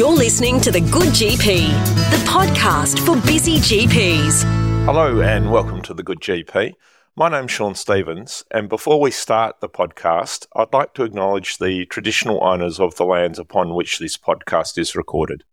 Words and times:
You're 0.00 0.08
listening 0.08 0.62
to 0.62 0.70
The 0.70 0.80
Good 0.80 1.08
GP, 1.08 1.68
the 2.10 2.24
podcast 2.24 3.04
for 3.04 3.20
busy 3.26 3.58
GPs. 3.58 4.44
Hello, 4.86 5.20
and 5.20 5.50
welcome 5.50 5.82
to 5.82 5.92
The 5.92 6.02
Good 6.02 6.20
GP. 6.20 6.72
My 7.16 7.28
name's 7.28 7.50
Sean 7.50 7.74
Stevens, 7.74 8.42
and 8.50 8.70
before 8.70 8.98
we 8.98 9.10
start 9.10 9.60
the 9.60 9.68
podcast, 9.68 10.46
I'd 10.56 10.72
like 10.72 10.94
to 10.94 11.02
acknowledge 11.02 11.58
the 11.58 11.84
traditional 11.84 12.42
owners 12.42 12.80
of 12.80 12.96
the 12.96 13.04
lands 13.04 13.38
upon 13.38 13.74
which 13.74 13.98
this 13.98 14.16
podcast 14.16 14.78
is 14.78 14.96
recorded. 14.96 15.44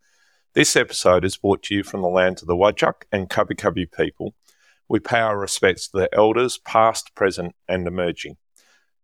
This 0.53 0.77
episode 0.77 1.25
is 1.25 1.35
brought 1.35 1.61
to 1.63 1.75
you 1.75 1.83
from 1.83 2.01
the 2.01 2.07
lands 2.07 2.41
of 2.41 2.47
the 2.47 2.55
Whadjuk 2.55 3.03
and 3.11 3.29
Kabi 3.29 3.57
Kabi 3.57 3.91
people. 3.91 4.33
We 4.87 4.99
pay 4.99 5.19
our 5.19 5.37
respects 5.37 5.89
to 5.89 5.97
the 5.97 6.15
elders, 6.15 6.57
past, 6.57 7.13
present, 7.15 7.53
and 7.67 7.85
emerging. 7.85 8.37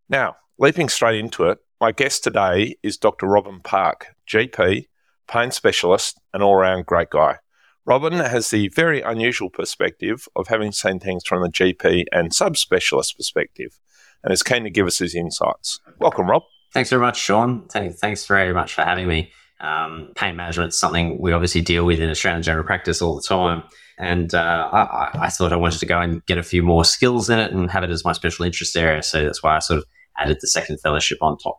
Now, 0.07 0.37
leaping 0.57 0.87
straight 0.87 1.19
into 1.19 1.49
it, 1.49 1.57
my 1.81 1.91
guest 1.91 2.23
today 2.23 2.77
is 2.81 2.95
Dr. 2.95 3.25
Robin 3.25 3.59
Park, 3.59 4.15
GP, 4.25 4.85
pain 5.27 5.51
specialist, 5.51 6.19
and 6.33 6.43
all 6.43 6.55
round 6.55 6.85
great 6.85 7.09
guy. 7.09 7.37
Robin 7.85 8.13
has 8.13 8.49
the 8.49 8.69
very 8.69 9.01
unusual 9.01 9.49
perspective 9.49 10.27
of 10.35 10.47
having 10.47 10.71
seen 10.71 10.99
things 10.99 11.23
from 11.25 11.41
the 11.41 11.49
GP 11.49 12.05
and 12.13 12.31
subspecialist 12.31 13.17
perspective 13.17 13.77
and 14.23 14.31
is 14.31 14.41
keen 14.41 14.63
to 14.63 14.69
give 14.69 14.87
us 14.87 14.99
his 14.99 15.13
insights. 15.13 15.81
Welcome, 15.99 16.29
Rob. 16.29 16.43
Thanks 16.73 16.89
very 16.89 17.01
much, 17.01 17.17
Sean. 17.17 17.67
Thanks 17.67 18.25
very 18.25 18.53
much 18.53 18.73
for 18.73 18.83
having 18.83 19.07
me. 19.07 19.31
Um, 19.59 20.11
pain 20.15 20.35
management 20.35 20.69
is 20.69 20.79
something 20.79 21.21
we 21.21 21.31
obviously 21.33 21.61
deal 21.61 21.85
with 21.85 21.99
in 21.99 22.09
Australian 22.09 22.41
general 22.41 22.65
practice 22.65 23.01
all 23.01 23.15
the 23.15 23.21
time. 23.21 23.63
And 23.99 24.33
uh, 24.33 24.69
I, 24.71 25.25
I, 25.25 25.29
thought 25.29 25.53
I 25.53 25.55
wanted 25.55 25.79
to 25.79 25.85
go 25.85 25.99
and 25.99 26.25
get 26.25 26.37
a 26.37 26.43
few 26.43 26.63
more 26.63 26.83
skills 26.83 27.29
in 27.29 27.37
it 27.37 27.51
and 27.51 27.69
have 27.69 27.83
it 27.83 27.91
as 27.91 28.03
my 28.03 28.11
special 28.11 28.43
interest 28.43 28.75
area. 28.75 29.03
So 29.03 29.23
that's 29.23 29.43
why 29.43 29.55
I 29.55 29.59
sort 29.59 29.77
of 29.77 29.85
added 30.17 30.37
the 30.41 30.47
second 30.47 30.79
fellowship 30.79 31.19
on 31.21 31.37
top, 31.37 31.57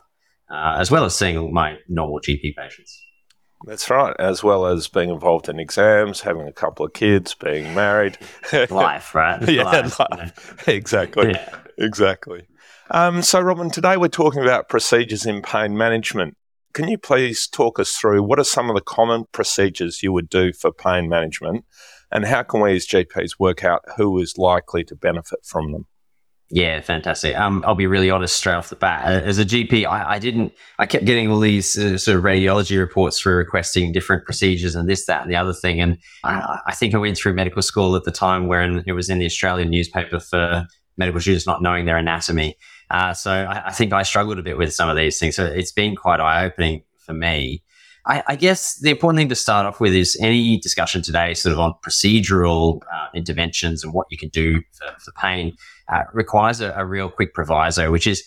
uh, 0.51 0.77
as 0.79 0.91
well 0.91 1.05
as 1.05 1.15
seeing 1.15 1.55
my 1.55 1.77
normal 1.89 2.21
GP 2.21 2.57
patients. 2.57 3.01
That's 3.67 3.89
right, 3.89 4.15
as 4.19 4.45
well 4.45 4.67
as 4.67 4.89
being 4.89 5.09
involved 5.11 5.49
in 5.49 5.59
exams, 5.59 6.21
having 6.21 6.47
a 6.47 6.53
couple 6.53 6.85
of 6.85 6.93
kids, 6.93 7.35
being 7.35 7.75
married. 7.75 8.19
life, 8.71 9.15
right? 9.15 9.49
yeah, 9.49 9.65
life. 9.65 9.99
life. 9.99 10.65
exactly. 10.69 11.31
Yeah. 11.31 11.59
Exactly. 11.79 12.47
Um, 12.91 13.23
so, 13.23 13.41
Robin, 13.41 13.71
today 13.71 13.97
we're 13.97 14.09
talking 14.09 14.43
about 14.43 14.69
procedures 14.69 15.27
in 15.27 15.43
pain 15.43 15.77
management. 15.77 16.37
Can 16.75 16.89
you 16.89 16.99
please 16.99 17.49
talk 17.49 17.79
us 17.79 17.97
through 17.97 18.23
what 18.23 18.39
are 18.39 18.45
some 18.45 18.69
of 18.69 18.75
the 18.75 18.83
common 18.83 19.25
procedures 19.33 20.03
you 20.03 20.13
would 20.13 20.29
do 20.29 20.53
for 20.53 20.73
pain 20.73 21.09
management 21.09 21.65
and 22.11 22.27
how 22.27 22.43
can 22.43 22.61
we 22.61 22.77
as 22.77 22.87
GPs 22.87 23.39
work 23.39 23.65
out 23.65 23.83
who 23.97 24.19
is 24.21 24.39
likely 24.39 24.85
to 24.85 24.97
benefit 24.97 25.41
from 25.45 25.73
them? 25.73 25.87
Yeah, 26.55 26.81
fantastic. 26.83 27.37
Um, 27.37 27.65
I'll 27.67 27.75
be 27.75 27.89
really 27.89 28.11
honest 28.11 28.37
straight 28.37 28.55
off 28.55 28.69
the 28.69 28.77
bat. 28.77 29.25
As 29.25 29.41
a 29.41 29.45
GP, 29.45 29.87
I, 29.87 30.13
I 30.13 30.19
didn't. 30.21 30.53
I 30.79 30.87
kept 30.87 31.05
getting 31.05 31.29
all 31.29 31.41
these 31.41 31.77
uh, 31.77 31.99
sort 31.99 32.17
of 32.17 32.23
radiology 32.23 32.79
reports 32.79 33.19
for 33.19 33.35
requesting 33.35 33.91
different 33.91 34.25
procedures 34.25 34.77
and 34.77 34.89
this, 34.89 35.07
that, 35.07 35.23
and 35.23 35.31
the 35.33 35.35
other 35.35 35.53
thing. 35.53 35.81
And 35.81 35.99
I, 36.23 36.61
I 36.69 36.73
think 36.73 36.95
I 36.95 36.99
went 36.99 37.19
through 37.19 37.35
medical 37.35 37.61
school 37.61 37.97
at 37.97 38.05
the 38.05 38.13
time 38.13 38.47
when 38.47 38.85
it 38.87 38.93
was 38.93 39.11
in 39.11 39.19
the 39.19 39.27
Australian 39.27 39.69
newspaper 39.69 40.21
for 40.21 40.65
medical 40.97 41.21
students 41.21 41.45
not 41.45 41.61
knowing 41.61 41.87
their 41.87 41.97
anatomy. 41.97 42.57
Uh, 42.89 43.13
so 43.15 43.33
I, 43.33 43.67
I, 43.67 43.73
think 43.73 43.93
I 43.93 44.05
struggled 44.05 44.39
a 44.39 44.43
bit 44.45 44.57
with 44.57 44.73
some 44.73 44.89
of 44.89 44.97
these 44.97 45.19
things. 45.19 45.35
So 45.35 45.45
it's 45.45 45.73
been 45.73 45.97
quite 45.97 46.21
eye 46.21 46.45
opening 46.45 46.85
for 47.05 47.15
me. 47.15 47.65
I, 48.07 48.23
I, 48.29 48.37
guess 48.37 48.77
the 48.77 48.91
important 48.91 49.19
thing 49.19 49.31
to 49.31 49.35
start 49.35 49.67
off 49.67 49.81
with 49.81 49.93
is 49.93 50.17
any 50.21 50.59
discussion 50.59 51.03
today, 51.03 51.35
sort 51.35 51.55
of 51.55 51.59
on 51.59 51.75
procedural 51.85 52.81
uh, 52.95 53.09
interventions 53.13 53.83
and 53.83 53.93
what 53.93 54.07
you 54.11 54.19
can 54.19 54.29
do 54.29 54.63
for, 54.73 55.01
for 55.01 55.11
pain 55.21 55.57
uh, 55.89 56.03
requires 56.13 56.61
a, 56.61 56.73
a 56.77 56.85
real 56.85 57.11
quick 57.11 57.35
proviso, 57.35 57.91
which 57.91 58.07
is 58.07 58.25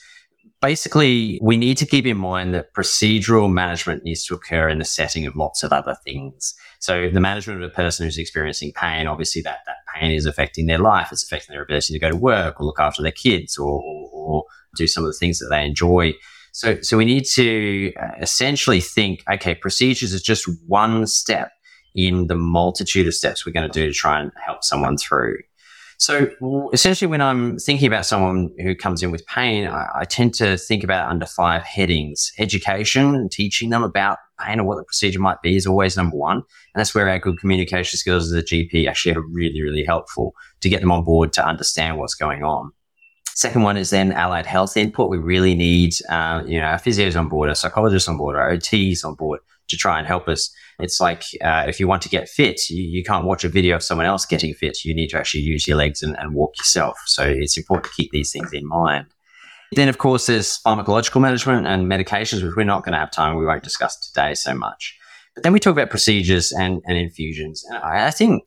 basically 0.61 1.39
we 1.41 1.57
need 1.57 1.77
to 1.77 1.85
keep 1.85 2.05
in 2.05 2.17
mind 2.17 2.53
that 2.53 2.73
procedural 2.73 3.51
management 3.51 4.03
needs 4.03 4.25
to 4.25 4.33
occur 4.33 4.69
in 4.69 4.79
the 4.79 4.85
setting 4.85 5.25
of 5.25 5.35
lots 5.35 5.63
of 5.63 5.71
other 5.71 5.95
things. 6.03 6.53
So 6.79 7.09
the 7.09 7.19
management 7.19 7.63
of 7.63 7.69
a 7.69 7.73
person 7.73 8.05
who's 8.05 8.17
experiencing 8.17 8.73
pain, 8.73 9.07
obviously 9.07 9.41
that, 9.43 9.59
that 9.65 9.77
pain 9.95 10.11
is 10.11 10.25
affecting 10.25 10.67
their 10.67 10.79
life. 10.79 11.09
It's 11.11 11.23
affecting 11.23 11.53
their 11.53 11.63
ability 11.63 11.93
to 11.93 11.99
go 11.99 12.09
to 12.09 12.15
work 12.15 12.59
or 12.59 12.65
look 12.65 12.79
after 12.79 13.01
their 13.01 13.11
kids 13.11 13.57
or, 13.57 13.81
or, 13.81 14.09
or 14.11 14.43
do 14.75 14.87
some 14.87 15.03
of 15.03 15.11
the 15.11 15.17
things 15.17 15.39
that 15.39 15.47
they 15.49 15.65
enjoy. 15.65 16.13
So, 16.51 16.81
so 16.81 16.97
we 16.97 17.05
need 17.05 17.25
to 17.35 17.93
uh, 18.01 18.13
essentially 18.19 18.81
think, 18.81 19.23
okay, 19.31 19.53
procedures 19.53 20.13
is 20.13 20.21
just 20.23 20.49
one 20.65 21.05
step 21.05 21.51
in 21.95 22.27
the 22.27 22.35
multitude 22.35 23.07
of 23.07 23.13
steps 23.13 23.45
we're 23.45 23.53
going 23.53 23.69
to 23.69 23.79
do 23.79 23.87
to 23.87 23.93
try 23.93 24.19
and 24.19 24.31
help 24.43 24.63
someone 24.63 24.97
through. 24.97 25.37
So 25.99 26.29
essentially, 26.73 27.09
when 27.09 27.21
I'm 27.21 27.57
thinking 27.57 27.87
about 27.87 28.05
someone 28.05 28.51
who 28.59 28.75
comes 28.75 29.01
in 29.01 29.09
with 29.09 29.25
pain, 29.25 29.65
I, 29.67 29.87
I, 29.95 30.05
tend 30.05 30.35
to 30.35 30.55
think 30.55 30.83
about 30.83 31.09
under 31.09 31.25
five 31.25 31.63
headings. 31.63 32.31
Education 32.37 33.15
and 33.15 33.31
teaching 33.31 33.71
them 33.71 33.83
about 33.83 34.19
pain 34.39 34.59
or 34.59 34.63
what 34.63 34.77
the 34.77 34.83
procedure 34.83 35.19
might 35.19 35.41
be 35.41 35.55
is 35.55 35.65
always 35.65 35.97
number 35.97 36.15
one. 36.15 36.37
And 36.37 36.45
that's 36.75 36.93
where 36.93 37.09
our 37.09 37.17
good 37.17 37.39
communication 37.39 37.97
skills 37.97 38.31
as 38.31 38.33
a 38.33 38.43
GP 38.43 38.87
actually 38.87 39.15
are 39.15 39.21
really, 39.21 39.63
really 39.63 39.83
helpful 39.83 40.35
to 40.61 40.69
get 40.69 40.81
them 40.81 40.91
on 40.91 41.03
board 41.03 41.33
to 41.33 41.45
understand 41.45 41.97
what's 41.97 42.15
going 42.15 42.43
on. 42.43 42.71
Second 43.33 43.63
one 43.63 43.77
is 43.77 43.89
then 43.89 44.11
allied 44.11 44.45
health 44.45 44.77
input. 44.77 45.09
We 45.09 45.17
really 45.17 45.55
need, 45.55 45.95
uh, 46.09 46.43
you 46.45 46.59
know, 46.59 46.67
our 46.67 46.79
physios 46.79 47.19
on 47.19 47.27
board, 47.27 47.49
our 47.49 47.55
psychologists 47.55 48.07
on 48.07 48.17
board, 48.17 48.35
our 48.35 48.51
OTs 48.51 49.03
on 49.03 49.15
board 49.15 49.39
to 49.67 49.77
try 49.77 49.97
and 49.97 50.07
help 50.07 50.27
us. 50.27 50.53
It's 50.79 50.99
like 50.99 51.23
uh, 51.43 51.65
if 51.67 51.79
you 51.79 51.87
want 51.87 52.01
to 52.03 52.09
get 52.09 52.29
fit, 52.29 52.69
you, 52.69 52.83
you, 52.83 53.03
can't 53.03 53.25
watch 53.25 53.43
a 53.43 53.49
video 53.49 53.75
of 53.75 53.83
someone 53.83 54.05
else 54.05 54.25
getting 54.25 54.53
fit. 54.53 54.85
You 54.85 54.93
need 54.93 55.09
to 55.09 55.17
actually 55.17 55.41
use 55.41 55.67
your 55.67 55.77
legs 55.77 56.03
and, 56.03 56.17
and 56.19 56.33
walk 56.33 56.57
yourself. 56.57 56.97
So 57.05 57.23
it's 57.23 57.57
important 57.57 57.85
to 57.85 57.91
keep 57.95 58.11
these 58.11 58.31
things 58.31 58.53
in 58.53 58.67
mind. 58.67 59.07
Then, 59.73 59.89
of 59.89 59.97
course, 59.97 60.27
there's 60.27 60.59
pharmacological 60.65 61.19
management 61.19 61.67
and 61.67 61.91
medications, 61.91 62.43
which 62.43 62.55
we're 62.55 62.63
not 62.63 62.83
going 62.83 62.93
to 62.93 62.99
have 62.99 63.11
time. 63.11 63.35
We 63.35 63.45
won't 63.45 63.63
discuss 63.63 63.97
today 63.99 64.33
so 64.33 64.53
much. 64.53 64.97
But 65.35 65.43
then 65.43 65.53
we 65.53 65.59
talk 65.59 65.73
about 65.73 65.89
procedures 65.89 66.51
and, 66.51 66.81
and 66.85 66.97
infusions. 66.97 67.65
And 67.67 67.77
I, 67.77 68.07
I 68.07 68.11
think 68.11 68.43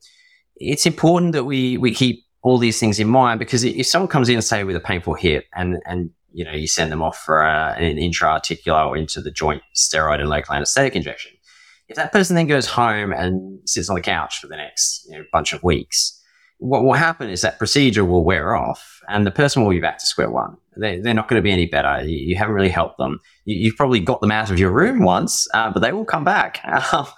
it's 0.55 0.85
important 0.85 1.33
that 1.33 1.43
we, 1.43 1.77
we 1.77 1.93
keep 1.93 2.25
all 2.41 2.57
these 2.57 2.79
things 2.79 2.99
in 2.99 3.07
mind 3.07 3.39
because 3.39 3.63
if 3.63 3.85
someone 3.85 4.09
comes 4.09 4.29
in, 4.29 4.41
say, 4.41 4.63
with 4.63 4.75
a 4.75 4.79
painful 4.79 5.13
hip 5.13 5.45
and, 5.55 5.81
and 5.85 6.09
you 6.33 6.45
know, 6.45 6.51
you 6.51 6.67
send 6.67 6.91
them 6.91 7.01
off 7.01 7.17
for 7.17 7.41
a, 7.41 7.75
an 7.77 7.97
intra-articular 7.97 8.83
or 8.83 8.97
into 8.97 9.21
the 9.21 9.31
joint 9.31 9.61
steroid 9.75 10.19
and 10.19 10.29
local 10.29 10.55
anesthetic 10.55 10.95
injection. 10.95 11.31
If 11.87 11.97
that 11.97 12.11
person 12.11 12.35
then 12.35 12.47
goes 12.47 12.67
home 12.67 13.11
and 13.11 13.59
sits 13.65 13.89
on 13.89 13.95
the 13.95 14.01
couch 14.01 14.39
for 14.39 14.47
the 14.47 14.55
next 14.55 15.05
you 15.09 15.17
know, 15.17 15.25
bunch 15.31 15.51
of 15.53 15.61
weeks, 15.61 16.17
what 16.61 16.83
will 16.83 16.93
happen 16.93 17.29
is 17.29 17.41
that 17.41 17.57
procedure 17.57 18.05
will 18.05 18.23
wear 18.23 18.55
off 18.55 19.01
and 19.09 19.25
the 19.25 19.31
person 19.31 19.63
will 19.63 19.71
be 19.71 19.79
back 19.79 19.97
to 19.97 20.05
square 20.05 20.29
one. 20.29 20.55
They, 20.77 20.99
are 20.99 21.13
not 21.13 21.27
going 21.27 21.39
to 21.39 21.43
be 21.43 21.51
any 21.51 21.65
better. 21.65 22.07
You, 22.07 22.15
you 22.15 22.35
haven't 22.35 22.53
really 22.53 22.69
helped 22.69 22.97
them. 22.97 23.19
You, 23.45 23.71
have 23.71 23.77
probably 23.77 23.99
got 23.99 24.21
them 24.21 24.31
out 24.31 24.51
of 24.51 24.59
your 24.59 24.71
room 24.71 25.03
once, 25.03 25.47
uh, 25.53 25.71
but 25.71 25.81
they 25.81 25.91
will 25.91 26.05
come 26.05 26.23
back. 26.23 26.63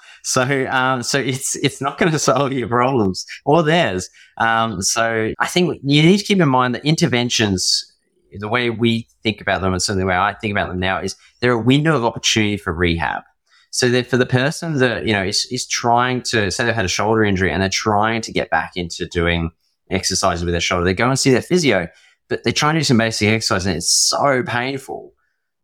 so, 0.23 0.67
um, 0.71 1.03
so 1.03 1.19
it's 1.19 1.55
it's 1.57 1.81
not 1.81 1.97
going 1.97 2.11
to 2.13 2.19
solve 2.19 2.53
your 2.53 2.69
problems 2.69 3.25
or 3.45 3.61
theirs. 3.61 4.09
Um, 4.37 4.81
so, 4.81 5.33
I 5.37 5.47
think 5.47 5.77
you 5.83 6.01
need 6.01 6.17
to 6.17 6.25
keep 6.25 6.39
in 6.39 6.49
mind 6.49 6.73
that 6.73 6.85
interventions 6.85 7.92
the 8.39 8.47
way 8.47 8.69
we 8.69 9.07
think 9.21 9.41
about 9.41 9.61
them 9.61 9.73
and 9.73 9.81
certainly 9.81 10.03
the 10.03 10.07
way 10.07 10.15
I 10.15 10.33
think 10.33 10.51
about 10.51 10.69
them 10.69 10.79
now 10.79 10.99
is 10.99 11.15
they're 11.39 11.51
a 11.51 11.59
window 11.59 11.95
of 11.95 12.03
opportunity 12.03 12.57
for 12.57 12.73
rehab. 12.73 13.23
So 13.71 13.89
that 13.89 14.07
for 14.07 14.17
the 14.17 14.25
person 14.25 14.77
that, 14.77 15.07
you 15.07 15.13
know, 15.13 15.23
is, 15.23 15.47
is 15.49 15.67
trying 15.67 16.21
to 16.23 16.51
say 16.51 16.63
they've 16.63 16.75
had 16.75 16.85
a 16.85 16.89
shoulder 16.89 17.23
injury 17.23 17.51
and 17.51 17.61
they're 17.61 17.69
trying 17.69 18.21
to 18.21 18.31
get 18.31 18.51
back 18.51 18.73
into 18.75 19.07
doing 19.07 19.49
exercises 19.89 20.45
with 20.45 20.53
their 20.53 20.61
shoulder, 20.61 20.85
they 20.85 20.93
go 20.93 21.09
and 21.09 21.17
see 21.17 21.31
their 21.31 21.41
physio, 21.41 21.87
but 22.29 22.43
they're 22.43 22.53
trying 22.53 22.75
to 22.75 22.81
do 22.81 22.85
some 22.85 22.99
basic 22.99 23.29
exercise 23.29 23.65
and 23.65 23.75
it's 23.75 23.89
so 23.89 24.43
painful 24.43 25.13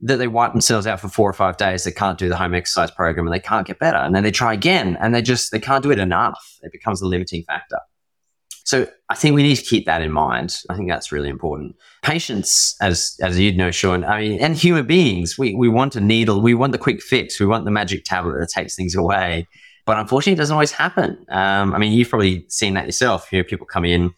that 0.01 0.17
they 0.17 0.27
wipe 0.27 0.53
themselves 0.53 0.87
out 0.87 0.99
for 0.99 1.09
four 1.09 1.29
or 1.29 1.33
five 1.33 1.57
days. 1.57 1.83
They 1.83 1.91
can't 1.91 2.17
do 2.17 2.29
the 2.29 2.37
home 2.37 2.55
exercise 2.55 2.89
program 2.89 3.27
and 3.27 3.33
they 3.33 3.39
can't 3.39 3.67
get 3.67 3.79
better. 3.79 3.97
And 3.97 4.15
then 4.15 4.23
they 4.23 4.31
try 4.31 4.53
again 4.53 4.97
and 4.99 5.13
they 5.13 5.21
just, 5.21 5.51
they 5.51 5.59
can't 5.59 5.83
do 5.83 5.91
it 5.91 5.99
enough. 5.99 6.57
It 6.61 6.71
becomes 6.71 7.01
a 7.01 7.05
limiting 7.05 7.43
factor. 7.43 7.79
So 8.69 8.87
I 9.09 9.15
think 9.15 9.33
we 9.33 9.41
need 9.41 9.55
to 9.55 9.63
keep 9.63 9.87
that 9.87 10.03
in 10.03 10.11
mind. 10.11 10.55
I 10.69 10.75
think 10.75 10.87
that's 10.87 11.11
really 11.11 11.29
important. 11.29 11.75
Patients, 12.03 12.75
as 12.79 13.17
as 13.19 13.39
you'd 13.39 13.57
know, 13.57 13.71
Sean, 13.71 14.03
I 14.03 14.21
mean, 14.21 14.39
and 14.39 14.55
human 14.55 14.85
beings, 14.85 15.39
we, 15.39 15.55
we 15.55 15.67
want 15.67 15.95
a 15.95 15.99
needle, 15.99 16.39
we 16.39 16.53
want 16.53 16.73
the 16.73 16.77
quick 16.77 17.01
fix, 17.01 17.39
we 17.39 17.47
want 17.47 17.65
the 17.65 17.71
magic 17.71 18.03
tablet 18.05 18.37
that 18.39 18.49
takes 18.49 18.75
things 18.75 18.93
away. 18.93 19.47
But 19.87 19.97
unfortunately, 19.97 20.33
it 20.33 20.35
doesn't 20.35 20.53
always 20.53 20.71
happen. 20.71 21.25
Um, 21.29 21.73
I 21.73 21.79
mean, 21.79 21.93
you've 21.93 22.11
probably 22.11 22.45
seen 22.47 22.75
that 22.75 22.85
yourself. 22.85 23.31
You 23.31 23.39
know, 23.39 23.43
people 23.43 23.65
come 23.65 23.85
in. 23.85 24.13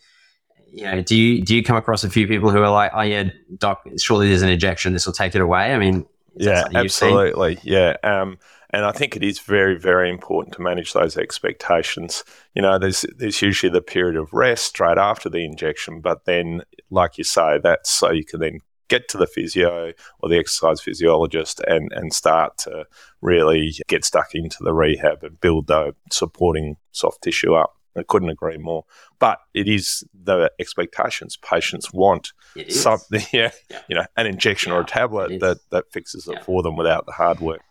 You 0.74 0.84
know, 0.84 1.02
do 1.02 1.16
you 1.16 1.42
do 1.42 1.56
you 1.56 1.64
come 1.64 1.78
across 1.78 2.04
a 2.04 2.10
few 2.10 2.28
people 2.28 2.52
who 2.52 2.62
are 2.62 2.70
like, 2.70 2.92
"Oh 2.94 3.04
yeah, 3.04 3.30
doc, 3.58 3.84
surely 3.98 4.28
there's 4.28 4.42
an 4.42 4.50
injection. 4.50 4.92
This 4.92 5.06
will 5.06 5.14
take 5.14 5.34
it 5.34 5.40
away." 5.40 5.74
I 5.74 5.78
mean, 5.78 6.06
yeah, 6.36 6.66
absolutely, 6.76 7.58
yeah. 7.64 7.96
Um, 8.04 8.38
and 8.74 8.86
I 8.86 8.92
think 8.92 9.16
it 9.16 9.24
is 9.24 9.40
very, 9.40 9.78
very 9.78 10.10
important 10.10 10.56
to 10.56 10.62
manage 10.62 10.94
those 10.94 11.18
expectations. 11.18 12.24
You 12.56 12.62
know, 12.62 12.80
there's 12.80 13.06
there's 13.18 13.42
usually 13.42 13.72
the 13.72 13.82
period 13.82 14.16
of 14.16 14.34
rest 14.34 14.66
straight 14.66 14.98
after 14.98 15.30
the 15.30 15.46
injection, 15.46 16.02
but 16.02 16.26
then, 16.26 16.64
like 16.90 17.18
you 17.18 17.24
say, 17.24 17.60
that's 17.62 17.92
so 17.92 18.12
you 18.12 18.26
can 18.26 18.40
then 18.40 18.60
get 18.88 19.08
to 19.08 19.18
the 19.18 19.28
physio 19.28 19.94
or 20.20 20.30
the 20.30 20.38
exercise 20.38 20.82
physiologist 20.82 21.62
and, 21.66 21.94
and 21.94 22.14
start 22.14 22.58
to 22.58 22.86
really 23.22 23.74
get 23.88 24.04
stuck 24.04 24.36
into 24.36 24.58
the 24.62 24.74
rehab 24.74 25.24
and 25.24 25.40
build 25.40 25.68
the 25.68 25.96
supporting 26.12 26.76
soft 26.92 27.22
tissue 27.22 27.54
up. 27.54 27.74
I 27.96 28.04
couldn't 28.04 28.30
agree 28.30 28.58
more. 28.58 28.84
But 29.18 29.40
it 29.54 29.70
is 29.70 30.04
the 30.14 30.52
expectations 30.60 31.38
patients 31.38 31.94
want 31.94 32.34
something, 32.68 33.22
yeah, 33.34 33.52
yeah, 33.70 33.82
you 33.88 33.96
know, 33.96 34.06
an 34.18 34.28
injection 34.28 34.72
yeah, 34.72 34.80
or 34.80 34.82
a 34.82 34.86
tablet 34.86 35.40
that, 35.40 35.60
that 35.72 35.92
fixes 35.92 36.28
it 36.28 36.36
yeah. 36.36 36.44
for 36.44 36.62
them 36.62 36.76
without 36.76 37.06
the 37.06 37.14
hard 37.14 37.40
work. 37.40 37.62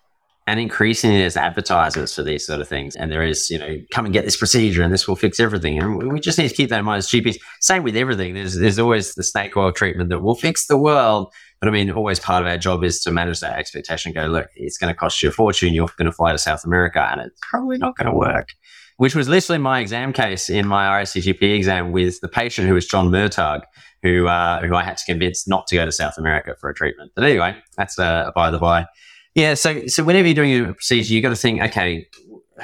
And 0.47 0.59
increasingly, 0.59 1.19
there's 1.19 1.37
advertisers 1.37 2.15
for 2.15 2.23
these 2.23 2.45
sort 2.45 2.61
of 2.61 2.69
things. 2.69 2.97
And 2.97 3.13
there 3.13 3.23
is, 3.23 3.51
you 3.51 3.59
know, 3.59 3.77
come 3.93 4.05
and 4.05 4.13
get 4.13 4.25
this 4.25 4.37
procedure 4.37 4.83
and 4.83 4.93
this 4.93 5.07
will 5.07 5.17
fix 5.17 5.39
everything. 5.39 5.79
And 5.79 6.13
we 6.13 6.19
just 6.19 6.39
need 6.39 6.49
to 6.49 6.55
keep 6.55 6.71
that 6.71 6.81
in 6.81 6.85
mind 6.85 6.99
as 6.99 7.09
GPs. 7.09 7.37
Same 7.61 7.83
with 7.83 7.95
everything. 7.95 8.35
There's, 8.35 8.57
there's 8.57 8.79
always 8.79 9.15
the 9.15 9.23
snake 9.23 9.57
oil 9.57 9.71
treatment 9.71 10.09
that 10.11 10.21
will 10.21 10.35
fix 10.35 10.67
the 10.67 10.79
world. 10.79 11.33
But 11.61 11.69
I 11.69 11.73
mean, 11.73 11.91
always 11.91 12.19
part 12.19 12.43
of 12.43 12.49
our 12.49 12.57
job 12.57 12.83
is 12.83 13.01
to 13.03 13.11
manage 13.11 13.41
that 13.41 13.59
expectation. 13.59 14.13
Go, 14.13 14.27
look, 14.27 14.49
it's 14.57 14.79
going 14.79 14.93
to 14.93 14.99
cost 14.99 15.23
you 15.23 15.29
a 15.29 15.33
fortune. 15.33 15.75
You're 15.75 15.91
going 15.97 16.07
to 16.07 16.13
fly 16.13 16.33
to 16.33 16.39
South 16.39 16.65
America 16.65 17.07
and 17.13 17.21
it's 17.21 17.39
probably 17.49 17.79
not 17.79 17.97
going 17.97 18.11
to 18.11 18.17
work. 18.17 18.49
Which 18.97 19.15
was 19.15 19.29
literally 19.29 19.59
my 19.59 19.81
exam 19.81 20.13
case 20.13 20.51
in 20.51 20.67
my 20.67 20.87
RSCGP 21.03 21.55
exam 21.55 21.93
with 21.93 22.21
the 22.21 22.29
patient 22.29 22.67
who 22.67 22.75
was 22.75 22.87
John 22.87 23.11
Murtagh, 23.11 23.63
who 24.03 24.27
uh, 24.27 24.61
who 24.61 24.75
I 24.75 24.83
had 24.85 24.99
to 24.99 25.05
convince 25.07 25.49
not 25.49 25.67
to 25.69 25.77
go 25.77 25.87
to 25.87 25.93
South 25.93 26.19
America 26.19 26.55
for 26.61 26.69
a 26.69 26.75
treatment. 26.75 27.13
But 27.15 27.25
anyway, 27.25 27.57
that's 27.77 27.99
uh, 27.99 28.31
by 28.35 28.51
the 28.51 28.59
by. 28.59 28.87
Yeah, 29.35 29.55
so 29.55 29.87
so 29.87 30.03
whenever 30.03 30.27
you're 30.27 30.35
doing 30.35 30.71
a 30.71 30.75
procedure, 30.75 31.15
you've 31.15 31.23
got 31.23 31.31
to 31.31 31.37
think, 31.37 31.61
okay, 31.63 32.09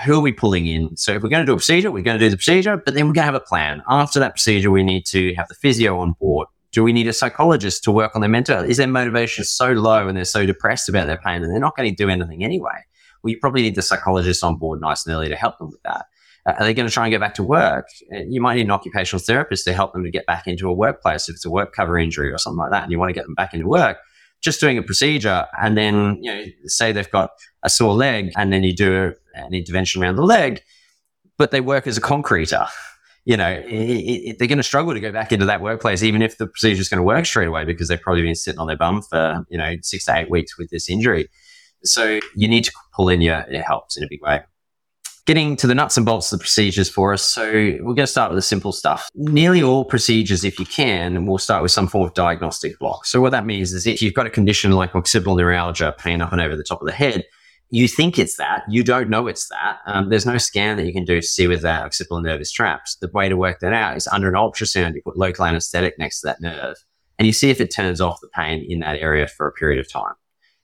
who 0.05 0.15
are 0.15 0.21
we 0.21 0.33
pulling 0.33 0.67
in? 0.67 0.97
So 0.97 1.13
if 1.13 1.23
we're 1.23 1.29
going 1.29 1.43
to 1.43 1.47
do 1.47 1.53
a 1.53 1.57
procedure, 1.57 1.91
we're 1.91 2.03
going 2.03 2.19
to 2.19 2.25
do 2.25 2.31
the 2.31 2.37
procedure, 2.37 2.77
but 2.77 2.95
then 2.95 3.07
we're 3.07 3.13
going 3.13 3.27
to 3.27 3.33
have 3.33 3.35
a 3.35 3.41
plan. 3.41 3.83
After 3.89 4.19
that 4.21 4.35
procedure, 4.35 4.71
we 4.71 4.83
need 4.83 5.07
to 5.07 5.35
have 5.35 5.49
the 5.49 5.55
physio 5.55 5.99
on 6.01 6.15
board. 6.21 6.49
Do 6.73 6.83
we 6.83 6.93
need 6.93 7.07
a 7.07 7.13
psychologist 7.13 7.85
to 7.85 7.93
work 7.93 8.15
on 8.15 8.21
their 8.21 8.29
mental? 8.29 8.63
Is 8.63 8.77
their 8.77 8.89
motivation 8.89 9.45
so 9.45 9.73
low 9.73 10.09
and 10.09 10.17
they're 10.17 10.25
so 10.25 10.45
depressed 10.45 10.89
about 10.89 11.07
their 11.07 11.17
pain 11.19 11.41
that 11.41 11.49
they're 11.49 11.61
not 11.61 11.77
going 11.77 11.89
to 11.89 11.97
do 11.97 12.11
anything 12.11 12.45
anyway? 12.45 12.85
Well, 13.23 13.31
you 13.31 13.39
probably 13.41 13.63
need 13.63 13.77
the 13.77 13.83
psychologist 13.83 14.45
on 14.45 14.59
board 14.59 14.81
nice 14.81 15.07
and 15.07 15.15
early 15.15 15.29
to 15.29 15.37
help 15.37 15.59
them 15.59 15.71
with 15.71 15.83
that. 15.85 16.07
Uh, 16.45 16.53
are 16.59 16.65
they 16.65 16.75
going 16.75 16.87
to 16.87 16.93
try 16.93 17.07
and 17.07 17.13
go 17.13 17.19
back 17.19 17.35
to 17.35 17.43
work? 17.43 17.87
Uh, 18.13 18.19
you 18.29 18.41
might 18.41 18.57
need 18.57 18.67
an 18.67 18.71
occupational 18.71 19.23
therapist 19.25 19.65
to 19.65 19.73
help 19.73 19.93
them 19.93 20.05
to 20.05 20.11
get 20.11 20.27
back 20.27 20.47
into 20.47 20.69
a 20.69 20.73
workplace 20.73 21.29
if 21.29 21.37
it's 21.37 21.47
a 21.47 21.51
work 21.51 21.73
cover 21.73 21.97
injury 21.97 22.31
or 22.31 22.39
something 22.39 22.59
like 22.59 22.73
that, 22.73 22.83
and 22.83 22.93
you 22.93 22.99
want 22.99 23.09
to 23.09 23.15
get 23.15 23.25
them 23.25 23.35
back 23.35 23.55
into 23.55 23.67
work 23.67 23.99
just 24.43 24.61
doing 24.61 24.79
a 24.79 24.83
procedure 24.83 25.47
and 25.61 25.77
then, 25.77 26.19
you 26.23 26.33
know, 26.33 26.45
say 26.65 26.93
they've 26.93 27.11
got 27.11 27.31
a 27.63 27.71
sore 27.71 27.95
leg 27.95 28.33
and 28.37 28.53
then 28.53 28.63
you 28.63 28.75
do 28.75 29.13
an 29.35 29.55
intervention 29.55 30.03
around 30.03 30.17
the 30.17 30.23
leg, 30.23 30.63
but 31.39 31.51
they 31.51 31.61
work 31.61 31.87
as 31.87 31.97
a 31.97 32.01
concreter. 32.01 32.67
You 33.25 33.37
know, 33.37 33.51
it, 33.51 33.67
it, 33.67 34.39
they're 34.39 34.47
going 34.47 34.59
to 34.59 34.63
struggle 34.63 34.95
to 34.95 35.01
go 35.01 35.11
back 35.11 35.33
into 35.33 35.47
that 35.47 35.61
workplace, 35.61 36.05
even 36.05 36.23
if 36.23 36.39
the 36.39 36.47
procedure 36.47 36.81
is 36.81 36.89
going 36.89 36.99
to 36.99 37.05
work 37.05 37.27
straight 37.27 37.49
away 37.49 37.65
because 37.65 37.89
they've 37.89 38.01
probably 38.01 38.23
been 38.23 38.37
sitting 38.37 38.61
on 38.61 38.69
their 38.69 38.77
bum 38.77 39.03
for, 39.03 39.45
you 39.49 39.59
know, 39.59 39.75
six 39.83 40.05
to 40.05 40.17
eight 40.17 40.31
weeks 40.31 40.57
with 40.57 40.71
this 40.71 40.89
injury. 40.89 41.29
So 41.83 42.21
you 42.37 42.47
need 42.47 42.65
to 42.65 42.73
pull 42.95 43.09
in 43.09 43.21
your, 43.21 43.41
it 43.41 43.63
helps 43.63 43.97
in 43.97 44.05
a 44.05 44.07
big 44.09 44.23
way 44.23 44.43
getting 45.27 45.57
to 45.57 45.67
the 45.67 45.75
nuts 45.75 45.97
and 45.97 46.07
bolts 46.07 46.33
of 46.33 46.39
the 46.39 46.43
procedures 46.43 46.89
for 46.89 47.13
us. 47.13 47.23
So 47.23 47.51
we're 47.51 47.83
going 47.83 47.97
to 47.97 48.07
start 48.07 48.31
with 48.31 48.39
the 48.39 48.43
simple 48.43 48.73
stuff. 48.73 49.09
Nearly 49.15 49.63
all 49.63 49.85
procedures, 49.85 50.45
if 50.45 50.59
you 50.59 50.67
can, 50.67 51.27
will 51.27 51.39
start 51.39 51.63
with 51.63 51.73
some 51.73 51.89
form 51.89 52.07
of 52.07 52.15
diagnostic 52.15 52.79
block. 52.79 53.05
So 53.07 53.21
what 53.21 53.33
that 53.33 53.45
means 53.45 53.73
is 53.73 53.87
if 53.87 54.01
you've 54.01 54.15
got 54.15 54.27
a 54.27 54.31
condition 54.31 54.73
like 54.73 54.95
occipital 54.95 55.35
neuralgia, 55.35 55.95
pain 55.99 56.21
up 56.21 56.33
and 56.33 56.41
over 56.41 56.57
the 56.57 56.65
top 56.65 56.81
of 56.81 56.87
the 56.87 56.93
head, 56.93 57.25
you 57.71 57.89
think 57.89 58.17
it's 58.17 58.37
that, 58.37 58.63
you 58.69 58.85
don't 58.85 59.11
know 59.11 59.27
it's 59.27 59.49
that. 59.49 59.79
Um, 59.87 60.09
there's 60.09 60.25
no 60.25 60.39
scan 60.39 60.77
that 60.77 60.87
you 60.87 60.93
can 60.93 61.05
do 61.05 61.21
to 61.21 61.27
see 61.27 61.49
whether 61.49 61.63
that 61.63 61.83
occipital 61.83 62.21
nerve 62.21 62.41
is 62.41 62.53
trapped. 62.53 62.99
The 63.01 63.11
way 63.13 63.29
to 63.29 63.37
work 63.37 63.59
that 63.59 63.73
out 63.73 63.97
is 63.97 64.07
under 64.07 64.29
an 64.29 64.35
ultrasound, 64.35 64.95
you 64.95 65.03
put 65.03 65.17
local 65.17 65.45
anesthetic 65.45 65.99
next 65.99 66.21
to 66.21 66.29
that 66.29 66.41
nerve 66.41 66.77
and 67.19 67.27
you 67.27 67.33
see 67.33 67.51
if 67.51 67.61
it 67.61 67.75
turns 67.75 68.01
off 68.01 68.21
the 68.21 68.29
pain 68.29 68.65
in 68.69 68.81
that 68.81 69.01
area 69.01 69.27
for 69.27 69.49
a 69.49 69.53
period 69.53 69.81
of 69.81 69.91
time. 69.91 70.15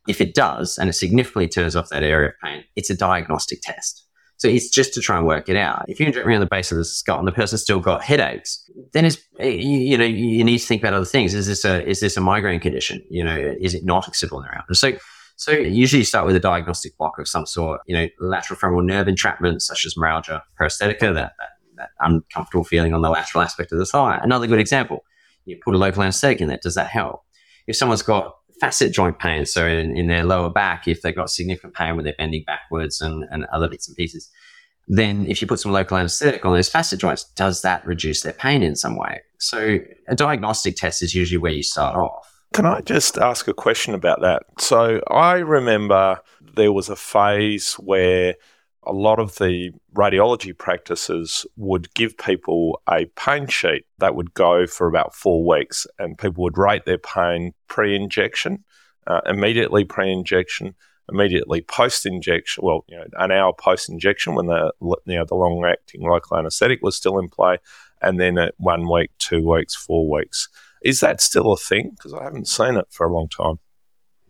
If 0.06 0.20
it 0.20 0.34
does, 0.34 0.78
and 0.78 0.88
it 0.88 0.94
significantly 0.94 1.48
turns 1.48 1.76
off 1.76 1.88
that 1.90 2.02
area 2.02 2.30
of 2.30 2.34
pain, 2.42 2.64
it's 2.76 2.90
a 2.90 2.96
diagnostic 2.96 3.60
test. 3.62 4.04
So 4.42 4.48
it's 4.48 4.68
just 4.68 4.92
to 4.94 5.00
try 5.00 5.18
and 5.18 5.24
work 5.24 5.48
it 5.48 5.54
out. 5.54 5.84
If 5.86 6.00
you 6.00 6.06
inject 6.06 6.26
me 6.26 6.34
on 6.34 6.40
the 6.40 6.48
base 6.48 6.72
of 6.72 6.76
the 6.76 6.84
skull 6.84 7.20
and 7.20 7.28
the 7.28 7.32
person's 7.32 7.62
still 7.62 7.78
got 7.78 8.02
headaches, 8.02 8.68
then 8.92 9.04
it's 9.04 9.16
eh, 9.38 9.50
you, 9.50 9.78
you, 9.78 9.96
know 9.96 10.04
you 10.04 10.42
need 10.42 10.58
to 10.58 10.66
think 10.66 10.82
about 10.82 10.94
other 10.94 11.04
things. 11.04 11.32
Is 11.32 11.46
this 11.46 11.64
a 11.64 11.88
is 11.88 12.00
this 12.00 12.16
a 12.16 12.20
migraine 12.20 12.58
condition? 12.58 13.04
You 13.08 13.22
know, 13.22 13.36
is 13.60 13.72
it 13.72 13.84
not 13.84 14.08
occipital 14.08 14.42
neuralgia? 14.42 14.74
So 14.74 14.98
so 15.36 15.52
usually 15.52 16.00
you 16.00 16.04
start 16.04 16.26
with 16.26 16.34
a 16.34 16.40
diagnostic 16.40 16.98
block 16.98 17.20
of 17.20 17.28
some 17.28 17.46
sort. 17.46 17.82
You 17.86 17.94
know, 17.94 18.08
lateral 18.18 18.58
femoral 18.58 18.82
nerve 18.82 19.06
entrapment 19.06 19.62
such 19.62 19.86
as 19.86 19.94
meralgia 19.94 20.42
paresthetica, 20.60 21.14
that, 21.14 21.34
that, 21.38 21.50
that 21.76 21.90
uncomfortable 22.00 22.64
feeling 22.64 22.94
on 22.94 23.02
the 23.02 23.10
lateral 23.10 23.42
aspect 23.42 23.70
of 23.70 23.78
the 23.78 23.86
thigh. 23.86 24.18
Another 24.24 24.48
good 24.48 24.58
example. 24.58 25.04
You 25.44 25.56
put 25.64 25.76
a 25.76 25.78
local 25.78 26.02
anesthetic 26.02 26.40
in 26.40 26.48
there. 26.48 26.58
Does 26.60 26.74
that 26.74 26.88
help? 26.88 27.22
If 27.68 27.76
someone's 27.76 28.02
got 28.02 28.34
facet 28.62 28.92
joint 28.92 29.18
pain. 29.18 29.44
So 29.44 29.66
in, 29.66 29.96
in 29.96 30.06
their 30.06 30.22
lower 30.22 30.48
back, 30.48 30.86
if 30.86 31.02
they've 31.02 31.16
got 31.16 31.30
significant 31.30 31.74
pain 31.74 31.96
when 31.96 32.04
they're 32.04 32.14
bending 32.16 32.44
backwards 32.46 33.00
and, 33.00 33.24
and 33.32 33.44
other 33.46 33.68
bits 33.68 33.88
and 33.88 33.96
pieces, 33.96 34.30
then 34.86 35.26
if 35.26 35.42
you 35.42 35.48
put 35.48 35.58
some 35.58 35.72
local 35.72 35.96
anesthetic 35.96 36.46
on 36.46 36.54
those 36.54 36.68
facet 36.68 37.00
joints, 37.00 37.24
does 37.34 37.62
that 37.62 37.84
reduce 37.84 38.22
their 38.22 38.32
pain 38.32 38.62
in 38.62 38.76
some 38.76 38.96
way? 38.96 39.20
So 39.38 39.80
a 40.06 40.14
diagnostic 40.14 40.76
test 40.76 41.02
is 41.02 41.12
usually 41.12 41.38
where 41.38 41.50
you 41.50 41.64
start 41.64 41.96
off. 41.96 42.32
Can 42.52 42.64
I 42.64 42.82
just 42.82 43.18
ask 43.18 43.48
a 43.48 43.52
question 43.52 43.94
about 43.94 44.20
that? 44.20 44.44
So 44.60 45.00
I 45.10 45.38
remember 45.38 46.20
there 46.54 46.72
was 46.72 46.88
a 46.88 46.94
phase 46.94 47.74
where 47.74 48.36
a 48.84 48.92
lot 48.92 49.18
of 49.18 49.36
the 49.36 49.70
radiology 49.94 50.56
practices 50.56 51.46
would 51.56 51.92
give 51.94 52.16
people 52.18 52.80
a 52.90 53.06
pain 53.16 53.46
sheet 53.46 53.84
that 53.98 54.14
would 54.14 54.34
go 54.34 54.66
for 54.66 54.86
about 54.86 55.14
four 55.14 55.44
weeks, 55.44 55.86
and 55.98 56.18
people 56.18 56.42
would 56.42 56.58
rate 56.58 56.84
their 56.84 56.98
pain 56.98 57.52
pre 57.68 57.94
injection, 57.94 58.64
uh, 59.06 59.20
immediately 59.26 59.84
pre 59.84 60.10
injection, 60.12 60.74
immediately 61.08 61.60
post 61.60 62.06
injection. 62.06 62.64
Well, 62.64 62.84
you 62.88 62.96
know, 62.96 63.04
an 63.18 63.30
hour 63.30 63.52
post 63.52 63.88
injection 63.88 64.34
when 64.34 64.46
the 64.46 64.72
you 64.80 65.16
know 65.16 65.24
the 65.24 65.34
long 65.34 65.64
acting 65.64 66.02
local 66.02 66.36
anaesthetic 66.36 66.80
was 66.82 66.96
still 66.96 67.18
in 67.18 67.28
play, 67.28 67.58
and 68.00 68.18
then 68.18 68.38
at 68.38 68.54
one 68.56 68.90
week, 68.90 69.10
two 69.18 69.48
weeks, 69.48 69.74
four 69.74 70.10
weeks. 70.10 70.48
Is 70.82 70.98
that 71.00 71.20
still 71.20 71.52
a 71.52 71.56
thing? 71.56 71.90
Because 71.90 72.12
I 72.12 72.24
haven't 72.24 72.48
seen 72.48 72.76
it 72.76 72.86
for 72.90 73.06
a 73.06 73.12
long 73.12 73.28
time. 73.28 73.60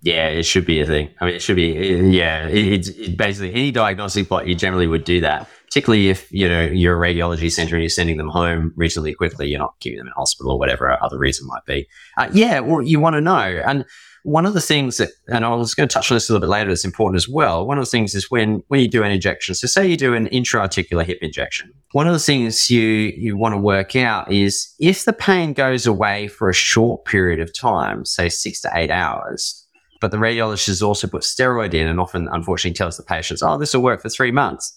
Yeah, 0.03 0.29
it 0.29 0.43
should 0.43 0.67
be 0.67 0.81
a 0.81 0.87
thing. 0.87 1.11
I 1.21 1.27
mean, 1.27 1.35
it 1.35 1.43
should 1.43 1.57
be. 1.57 1.73
yeah, 2.11 2.49
it's 2.49 2.89
it 2.89 3.17
basically 3.17 3.55
any 3.55 3.71
diagnostic 3.71 4.29
block. 4.29 4.47
You 4.47 4.57
generally 4.57 4.89
would 4.89 5.05
do 5.05 5.21
that, 5.21 5.49
particularly 5.67 6.09
if 6.09 6.31
you 6.33 6.49
know 6.49 6.65
you're 6.65 7.03
a 7.03 7.09
radiology 7.15 7.51
center 7.51 7.77
and 7.77 7.83
you're 7.83 7.89
sending 7.89 8.17
them 8.17 8.29
home 8.29 8.73
reasonably 8.77 9.15
quickly. 9.15 9.49
You're 9.49 9.61
not 9.61 9.75
keeping 9.79 9.99
them 9.99 10.09
in 10.09 10.13
hospital 10.15 10.53
or 10.53 10.59
whatever 10.59 11.01
other 11.03 11.19
reason 11.19 11.47
might 11.47 11.65
be. 11.67 11.89
Uh, 12.19 12.29
yeah, 12.33 12.59
well, 12.59 12.83
you 12.83 12.99
want 12.99 13.15
to 13.15 13.21
know. 13.21 13.63
And 13.65 13.85
one 14.25 14.45
of 14.45 14.55
the 14.55 14.61
things 14.61 14.97
that, 14.97 15.11
and 15.29 15.45
I 15.45 15.55
was 15.55 15.75
going 15.75 15.89
to 15.89 15.93
touch 15.93 16.11
on 16.11 16.17
this 16.17 16.29
a 16.29 16.33
little 16.33 16.47
bit 16.47 16.51
later, 16.51 16.71
that's 16.71 16.85
important 16.85 17.17
as 17.17 17.29
well. 17.29 17.65
One 17.65 17.79
of 17.79 17.85
the 17.85 17.91
things 17.91 18.17
is 18.17 18.29
when 18.29 18.65
when 18.67 18.81
you 18.81 18.89
do 18.89 19.05
an 19.05 19.13
injection. 19.13 19.55
So, 19.55 19.69
say 19.69 19.87
you 19.87 19.97
do 19.97 20.15
an 20.15 20.27
intra-articular 20.29 21.05
hip 21.05 21.19
injection. 21.23 21.73
One 21.93 22.09
of 22.09 22.13
the 22.13 22.19
things 22.19 22.71
you 22.71 22.81
you 22.81 23.37
want 23.37 23.53
to 23.53 23.59
work 23.59 23.95
out 23.95 24.33
is 24.33 24.75
if 24.81 25.05
the 25.05 25.13
pain 25.13 25.53
goes 25.53 25.87
away 25.87 26.27
for 26.27 26.49
a 26.49 26.55
short 26.55 27.05
period 27.05 27.39
of 27.39 27.57
time, 27.57 28.05
say 28.05 28.29
six 28.29 28.61
to 28.63 28.71
eight 28.75 28.91
hours 28.91 29.62
but 30.03 30.11
the 30.11 30.17
radiologist 30.17 30.67
has 30.67 30.83
also 30.83 31.07
put 31.07 31.23
steroid 31.23 31.75
in 31.75 31.87
and 31.87 32.01
often, 32.01 32.29
unfortunately, 32.33 32.75
tells 32.75 32.97
the 32.97 33.05
patients, 33.05 33.41
oh, 33.41 33.57
this 33.57 33.73
will 33.73 33.85
work 33.85 34.03
for 34.03 34.09
three 34.09 34.33
months. 34.33 34.75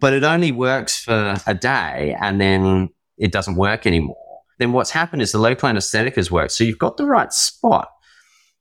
But 0.00 0.12
it 0.12 0.24
only 0.24 0.50
works 0.50 0.98
for 0.98 1.36
a 1.46 1.54
day 1.54 2.16
and 2.20 2.40
then 2.40 2.90
it 3.16 3.30
doesn't 3.30 3.54
work 3.54 3.86
anymore. 3.86 4.40
Then 4.58 4.72
what's 4.72 4.90
happened 4.90 5.22
is 5.22 5.30
the 5.30 5.38
local 5.38 5.68
anesthetic 5.68 6.16
has 6.16 6.32
worked. 6.32 6.50
So 6.50 6.64
you've 6.64 6.80
got 6.80 6.96
the 6.96 7.06
right 7.06 7.32
spot. 7.32 7.88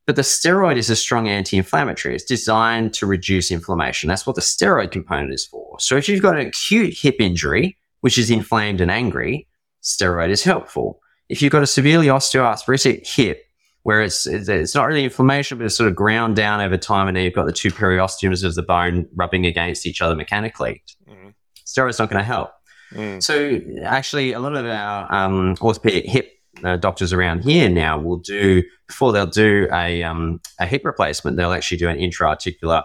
But 0.06 0.16
the 0.16 0.22
steroid 0.22 0.78
is 0.78 0.92
a 0.92 0.96
strong 0.96 1.28
anti 1.28 1.58
inflammatory. 1.58 2.14
It's 2.14 2.24
designed 2.24 2.94
to 2.94 3.08
reduce 3.08 3.50
inflammation. 3.50 4.08
That's 4.08 4.28
what 4.28 4.36
the 4.36 4.44
steroid 4.44 4.92
component 4.92 5.34
is 5.34 5.48
for. 5.48 5.80
So 5.80 5.98
if 5.98 6.08
you've 6.08 6.22
got 6.22 6.38
an 6.38 6.46
acute 6.46 6.96
hip 7.00 7.16
injury, 7.20 7.78
which 8.02 8.20
is 8.20 8.30
inflamed 8.30 8.80
and 8.80 8.92
angry, 8.92 9.48
steroid 9.82 10.30
is 10.30 10.44
helpful. 10.44 11.00
If 11.30 11.42
you've 11.42 11.52
got 11.52 11.64
a 11.64 11.68
severely 11.68 12.08
osteoarthritic 12.08 13.08
hip, 13.08 13.45
where 13.86 14.02
it's, 14.02 14.26
it's 14.26 14.74
not 14.74 14.88
really 14.88 15.04
inflammation, 15.04 15.60
but 15.60 15.66
it's 15.66 15.78
sort 15.78 15.88
of 15.88 15.96
ground 15.96 16.36
down 16.36 16.60
over 16.60 16.76
time, 16.76 17.08
and 17.08 17.16
then 17.16 17.24
you've 17.24 17.36
got 17.36 17.46
the 17.46 17.54
two 17.54 17.70
periosteums 17.70 18.44
of 18.44 18.56
the 18.56 18.64
bone 18.64 19.08
rubbing 19.14 19.46
against 19.46 19.86
each 19.86 20.02
other 20.02 20.16
mechanically. 20.16 20.82
Mm. 21.08 21.36
Steroid's 21.68 22.00
not 22.00 22.10
going 22.10 22.20
to 22.20 22.26
help. 22.26 22.50
Mm. 22.94 23.22
So 23.22 23.62
actually, 23.84 24.34
a 24.34 24.40
lot 24.40 24.56
of 24.56 24.66
our 24.66 25.14
um, 25.14 25.56
orthopedic 25.62 26.08
hip 26.08 26.32
uh, 26.64 26.78
doctors 26.78 27.14
around 27.14 27.44
here 27.44 27.70
now 27.70 28.00
will 28.00 28.18
do 28.18 28.64
before 28.88 29.12
they'll 29.12 29.28
do 29.28 29.68
a 29.72 30.02
um, 30.02 30.42
a 30.60 30.66
hip 30.66 30.84
replacement, 30.84 31.38
they'll 31.38 31.54
actually 31.54 31.78
do 31.78 31.88
an 31.88 31.98
intra-articular 31.98 32.82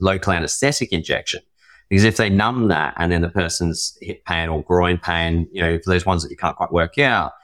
local 0.00 0.32
anesthetic 0.32 0.92
injection. 0.92 1.42
Because 1.88 2.02
if 2.02 2.16
they 2.16 2.28
numb 2.28 2.66
that 2.68 2.94
and 2.96 3.12
then 3.12 3.22
the 3.22 3.28
person's 3.28 3.96
hip 4.00 4.24
pain 4.24 4.48
or 4.48 4.64
groin 4.64 4.98
pain, 4.98 5.46
you 5.52 5.62
know, 5.62 5.78
for 5.78 5.90
those 5.90 6.04
ones 6.04 6.24
that 6.24 6.30
you 6.30 6.36
can't 6.36 6.56
quite 6.56 6.72
work 6.72 6.98
out, 6.98 7.34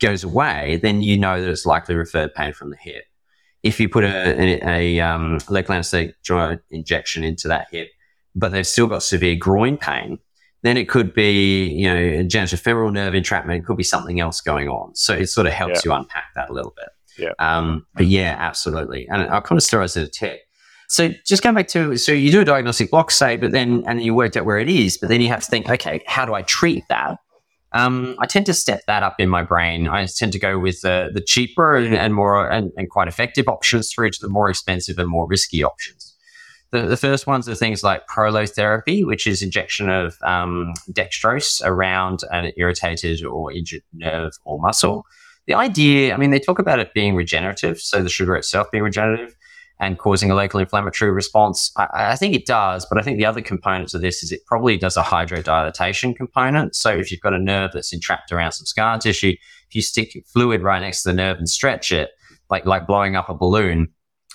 goes 0.00 0.24
away, 0.24 0.78
then 0.82 1.02
you 1.02 1.18
know 1.18 1.40
that 1.40 1.50
it's 1.50 1.66
likely 1.66 1.94
referred 1.94 2.34
pain 2.34 2.52
from 2.52 2.70
the 2.70 2.76
hip. 2.76 3.04
If 3.62 3.80
you 3.80 3.88
put 3.88 4.04
a, 4.04 4.40
a, 4.40 4.98
a 4.98 5.00
um, 5.00 5.38
local 5.48 5.74
anesthetic 5.74 6.22
joint 6.22 6.60
injection 6.70 7.24
into 7.24 7.48
that 7.48 7.68
hip, 7.70 7.88
but 8.34 8.52
they've 8.52 8.66
still 8.66 8.86
got 8.86 9.02
severe 9.02 9.34
groin 9.34 9.76
pain, 9.76 10.18
then 10.62 10.76
it 10.76 10.88
could 10.88 11.14
be, 11.14 11.66
you 11.68 11.88
know, 11.88 12.24
genitofemoral 12.24 12.92
nerve 12.92 13.14
entrapment. 13.14 13.62
It 13.62 13.66
could 13.66 13.76
be 13.76 13.82
something 13.82 14.20
else 14.20 14.40
going 14.40 14.68
on. 14.68 14.94
So 14.94 15.14
it 15.14 15.26
sort 15.26 15.46
of 15.46 15.52
helps 15.52 15.84
yeah. 15.84 15.92
you 15.92 15.96
unpack 15.96 16.26
that 16.34 16.50
a 16.50 16.52
little 16.52 16.74
bit. 16.76 16.88
Yeah. 17.18 17.32
Um, 17.38 17.86
but 17.94 18.06
yeah, 18.06 18.36
absolutely. 18.38 19.08
And 19.08 19.22
I'll 19.22 19.40
kind 19.40 19.58
of 19.58 19.64
steroids 19.64 19.96
at 19.96 20.06
a 20.06 20.10
tick. 20.10 20.40
So 20.88 21.10
just 21.24 21.42
going 21.42 21.54
back 21.54 21.68
to, 21.68 21.96
so 21.96 22.12
you 22.12 22.30
do 22.30 22.40
a 22.40 22.44
diagnostic 22.44 22.90
block, 22.90 23.10
say, 23.10 23.36
but 23.36 23.52
then, 23.52 23.82
and 23.86 24.02
you 24.02 24.14
worked 24.14 24.36
out 24.36 24.44
where 24.44 24.58
it 24.58 24.68
is, 24.68 24.96
but 24.96 25.08
then 25.08 25.20
you 25.20 25.28
have 25.28 25.40
to 25.40 25.46
think, 25.46 25.68
okay, 25.68 26.02
how 26.06 26.24
do 26.24 26.34
I 26.34 26.42
treat 26.42 26.84
that? 26.88 27.18
Um, 27.76 28.16
I 28.18 28.26
tend 28.26 28.46
to 28.46 28.54
step 28.54 28.82
that 28.86 29.02
up 29.02 29.16
in 29.18 29.28
my 29.28 29.42
brain. 29.42 29.86
I 29.86 30.06
tend 30.06 30.32
to 30.32 30.38
go 30.38 30.58
with 30.58 30.80
the, 30.80 31.10
the 31.12 31.20
cheaper 31.20 31.76
and, 31.76 31.94
and 31.94 32.14
more 32.14 32.48
and, 32.50 32.72
and, 32.76 32.88
quite 32.88 33.06
effective 33.06 33.48
options 33.48 33.92
through 33.92 34.10
to 34.10 34.18
the 34.20 34.30
more 34.30 34.48
expensive 34.48 34.98
and 34.98 35.08
more 35.08 35.26
risky 35.26 35.62
options. 35.62 36.14
The, 36.70 36.82
the 36.82 36.96
first 36.96 37.26
ones 37.26 37.48
are 37.48 37.54
things 37.54 37.84
like 37.84 38.06
prolotherapy, 38.06 39.04
which 39.04 39.26
is 39.26 39.42
injection 39.42 39.90
of 39.90 40.16
um, 40.22 40.72
dextrose 40.90 41.60
around 41.64 42.20
an 42.32 42.52
irritated 42.56 43.22
or 43.24 43.52
injured 43.52 43.82
nerve 43.92 44.32
or 44.44 44.58
muscle. 44.58 45.04
The 45.46 45.54
idea, 45.54 46.14
I 46.14 46.16
mean, 46.16 46.30
they 46.30 46.40
talk 46.40 46.58
about 46.58 46.78
it 46.78 46.94
being 46.94 47.14
regenerative, 47.14 47.78
so 47.78 48.02
the 48.02 48.08
sugar 48.08 48.36
itself 48.36 48.70
being 48.70 48.84
regenerative 48.84 49.36
and 49.78 49.98
causing 49.98 50.30
a 50.30 50.34
local 50.34 50.60
inflammatory 50.60 51.10
response. 51.10 51.70
I, 51.76 51.88
I, 51.92 52.16
think 52.16 52.34
it 52.34 52.46
does, 52.46 52.86
but 52.86 52.98
I 52.98 53.02
think 53.02 53.18
the 53.18 53.26
other 53.26 53.42
components 53.42 53.92
of 53.92 54.00
this 54.00 54.22
is 54.22 54.32
it 54.32 54.40
probably 54.46 54.78
does 54.78 54.96
a 54.96 55.02
hydrodilatation 55.02 56.16
component. 56.16 56.74
So 56.74 56.90
if 56.90 57.10
you've 57.10 57.20
got 57.20 57.34
a 57.34 57.38
nerve 57.38 57.72
that's 57.74 57.92
entrapped 57.92 58.32
around 58.32 58.52
some 58.52 58.66
scar 58.66 58.98
tissue, 58.98 59.34
if 59.68 59.74
you 59.74 59.82
stick 59.82 60.16
fluid 60.26 60.62
right 60.62 60.80
next 60.80 61.02
to 61.02 61.10
the 61.10 61.14
nerve 61.14 61.36
and 61.36 61.48
stretch 61.48 61.92
it, 61.92 62.10
like 62.48 62.64
like 62.64 62.86
blowing 62.86 63.16
up 63.16 63.28
a 63.28 63.34
balloon, 63.34 63.88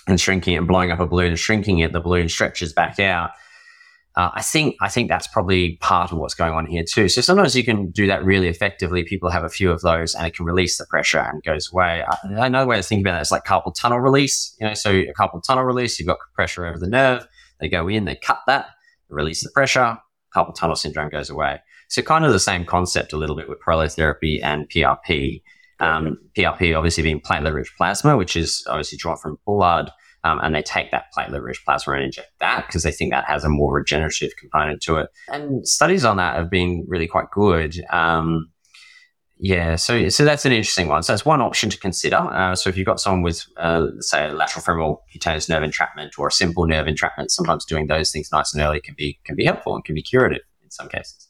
and 0.06 0.20
shrinking 0.20 0.54
it 0.54 0.58
and 0.58 0.68
blowing 0.68 0.90
up 0.90 1.00
a 1.00 1.06
balloon 1.06 1.28
and 1.28 1.38
shrinking 1.38 1.78
it, 1.78 1.92
the 1.92 2.00
balloon 2.00 2.28
stretches 2.28 2.72
back 2.72 2.98
out. 2.98 3.30
Uh, 4.14 4.30
I 4.34 4.42
think 4.42 4.76
I 4.80 4.88
think 4.88 5.08
that's 5.08 5.26
probably 5.26 5.76
part 5.76 6.12
of 6.12 6.18
what's 6.18 6.34
going 6.34 6.52
on 6.52 6.66
here 6.66 6.84
too. 6.84 7.08
So 7.08 7.22
sometimes 7.22 7.56
you 7.56 7.64
can 7.64 7.90
do 7.90 8.06
that 8.08 8.24
really 8.24 8.48
effectively. 8.48 9.04
People 9.04 9.30
have 9.30 9.44
a 9.44 9.48
few 9.48 9.70
of 9.70 9.80
those, 9.80 10.14
and 10.14 10.26
it 10.26 10.34
can 10.36 10.44
release 10.44 10.76
the 10.76 10.84
pressure 10.86 11.20
and 11.20 11.42
goes 11.42 11.70
away. 11.72 12.04
I, 12.06 12.16
another 12.46 12.66
way 12.66 12.76
to 12.76 12.82
think 12.82 13.00
about 13.00 13.18
it 13.18 13.22
is 13.22 13.30
like 13.30 13.44
carpal 13.44 13.74
tunnel 13.74 14.00
release. 14.00 14.54
You 14.60 14.68
know, 14.68 14.74
so 14.74 14.90
a 14.90 15.12
carpal 15.18 15.42
tunnel 15.42 15.64
release, 15.64 15.98
you've 15.98 16.08
got 16.08 16.18
pressure 16.34 16.66
over 16.66 16.78
the 16.78 16.88
nerve. 16.88 17.26
They 17.60 17.68
go 17.68 17.88
in, 17.88 18.04
they 18.04 18.16
cut 18.16 18.40
that, 18.46 18.66
release 19.08 19.42
the 19.42 19.50
pressure. 19.50 19.96
Carpal 20.34 20.54
tunnel 20.54 20.76
syndrome 20.76 21.08
goes 21.08 21.30
away. 21.30 21.60
So 21.88 22.02
kind 22.02 22.24
of 22.24 22.32
the 22.32 22.40
same 22.40 22.64
concept 22.64 23.12
a 23.12 23.18
little 23.18 23.36
bit 23.36 23.48
with 23.48 23.60
prolotherapy 23.60 24.42
and 24.42 24.68
PRP. 24.68 25.42
Um, 25.78 26.18
PRP 26.36 26.76
obviously 26.76 27.02
being 27.02 27.20
platelet-rich 27.20 27.74
plasma, 27.76 28.16
which 28.16 28.36
is 28.36 28.64
obviously 28.68 28.98
drawn 28.98 29.16
from 29.16 29.38
blood, 29.46 29.90
um, 30.24 30.40
and 30.42 30.54
they 30.54 30.62
take 30.62 30.90
that 30.90 31.06
platelet-rich 31.16 31.64
plasma 31.64 31.94
and 31.94 32.04
inject 32.04 32.30
that 32.40 32.66
because 32.66 32.82
they 32.82 32.92
think 32.92 33.12
that 33.12 33.24
has 33.24 33.44
a 33.44 33.48
more 33.48 33.74
regenerative 33.74 34.30
component 34.38 34.80
to 34.82 34.96
it. 34.96 35.08
And 35.28 35.66
studies 35.66 36.04
on 36.04 36.16
that 36.18 36.36
have 36.36 36.50
been 36.50 36.84
really 36.88 37.06
quite 37.06 37.30
good. 37.32 37.76
Um, 37.90 38.48
yeah, 39.44 39.74
so 39.74 40.08
so 40.08 40.24
that's 40.24 40.44
an 40.44 40.52
interesting 40.52 40.86
one. 40.86 41.02
So 41.02 41.12
that's 41.12 41.24
one 41.24 41.40
option 41.40 41.68
to 41.70 41.76
consider. 41.76 42.16
Uh, 42.16 42.54
so 42.54 42.70
if 42.70 42.76
you've 42.76 42.86
got 42.86 43.00
someone 43.00 43.22
with, 43.22 43.44
uh, 43.56 43.88
say, 43.98 44.28
a 44.28 44.32
lateral 44.32 44.62
femoral 44.62 45.02
cutaneous 45.10 45.48
nerve 45.48 45.64
entrapment 45.64 46.16
or 46.16 46.28
a 46.28 46.32
simple 46.32 46.64
nerve 46.64 46.86
entrapment, 46.86 47.32
sometimes 47.32 47.64
doing 47.64 47.88
those 47.88 48.12
things 48.12 48.30
nice 48.30 48.54
and 48.54 48.62
early 48.62 48.80
can 48.80 48.94
be 48.96 49.18
can 49.24 49.34
be 49.34 49.44
helpful 49.44 49.74
and 49.74 49.84
can 49.84 49.96
be 49.96 50.02
curative 50.02 50.42
in 50.62 50.70
some 50.70 50.88
cases. 50.88 51.28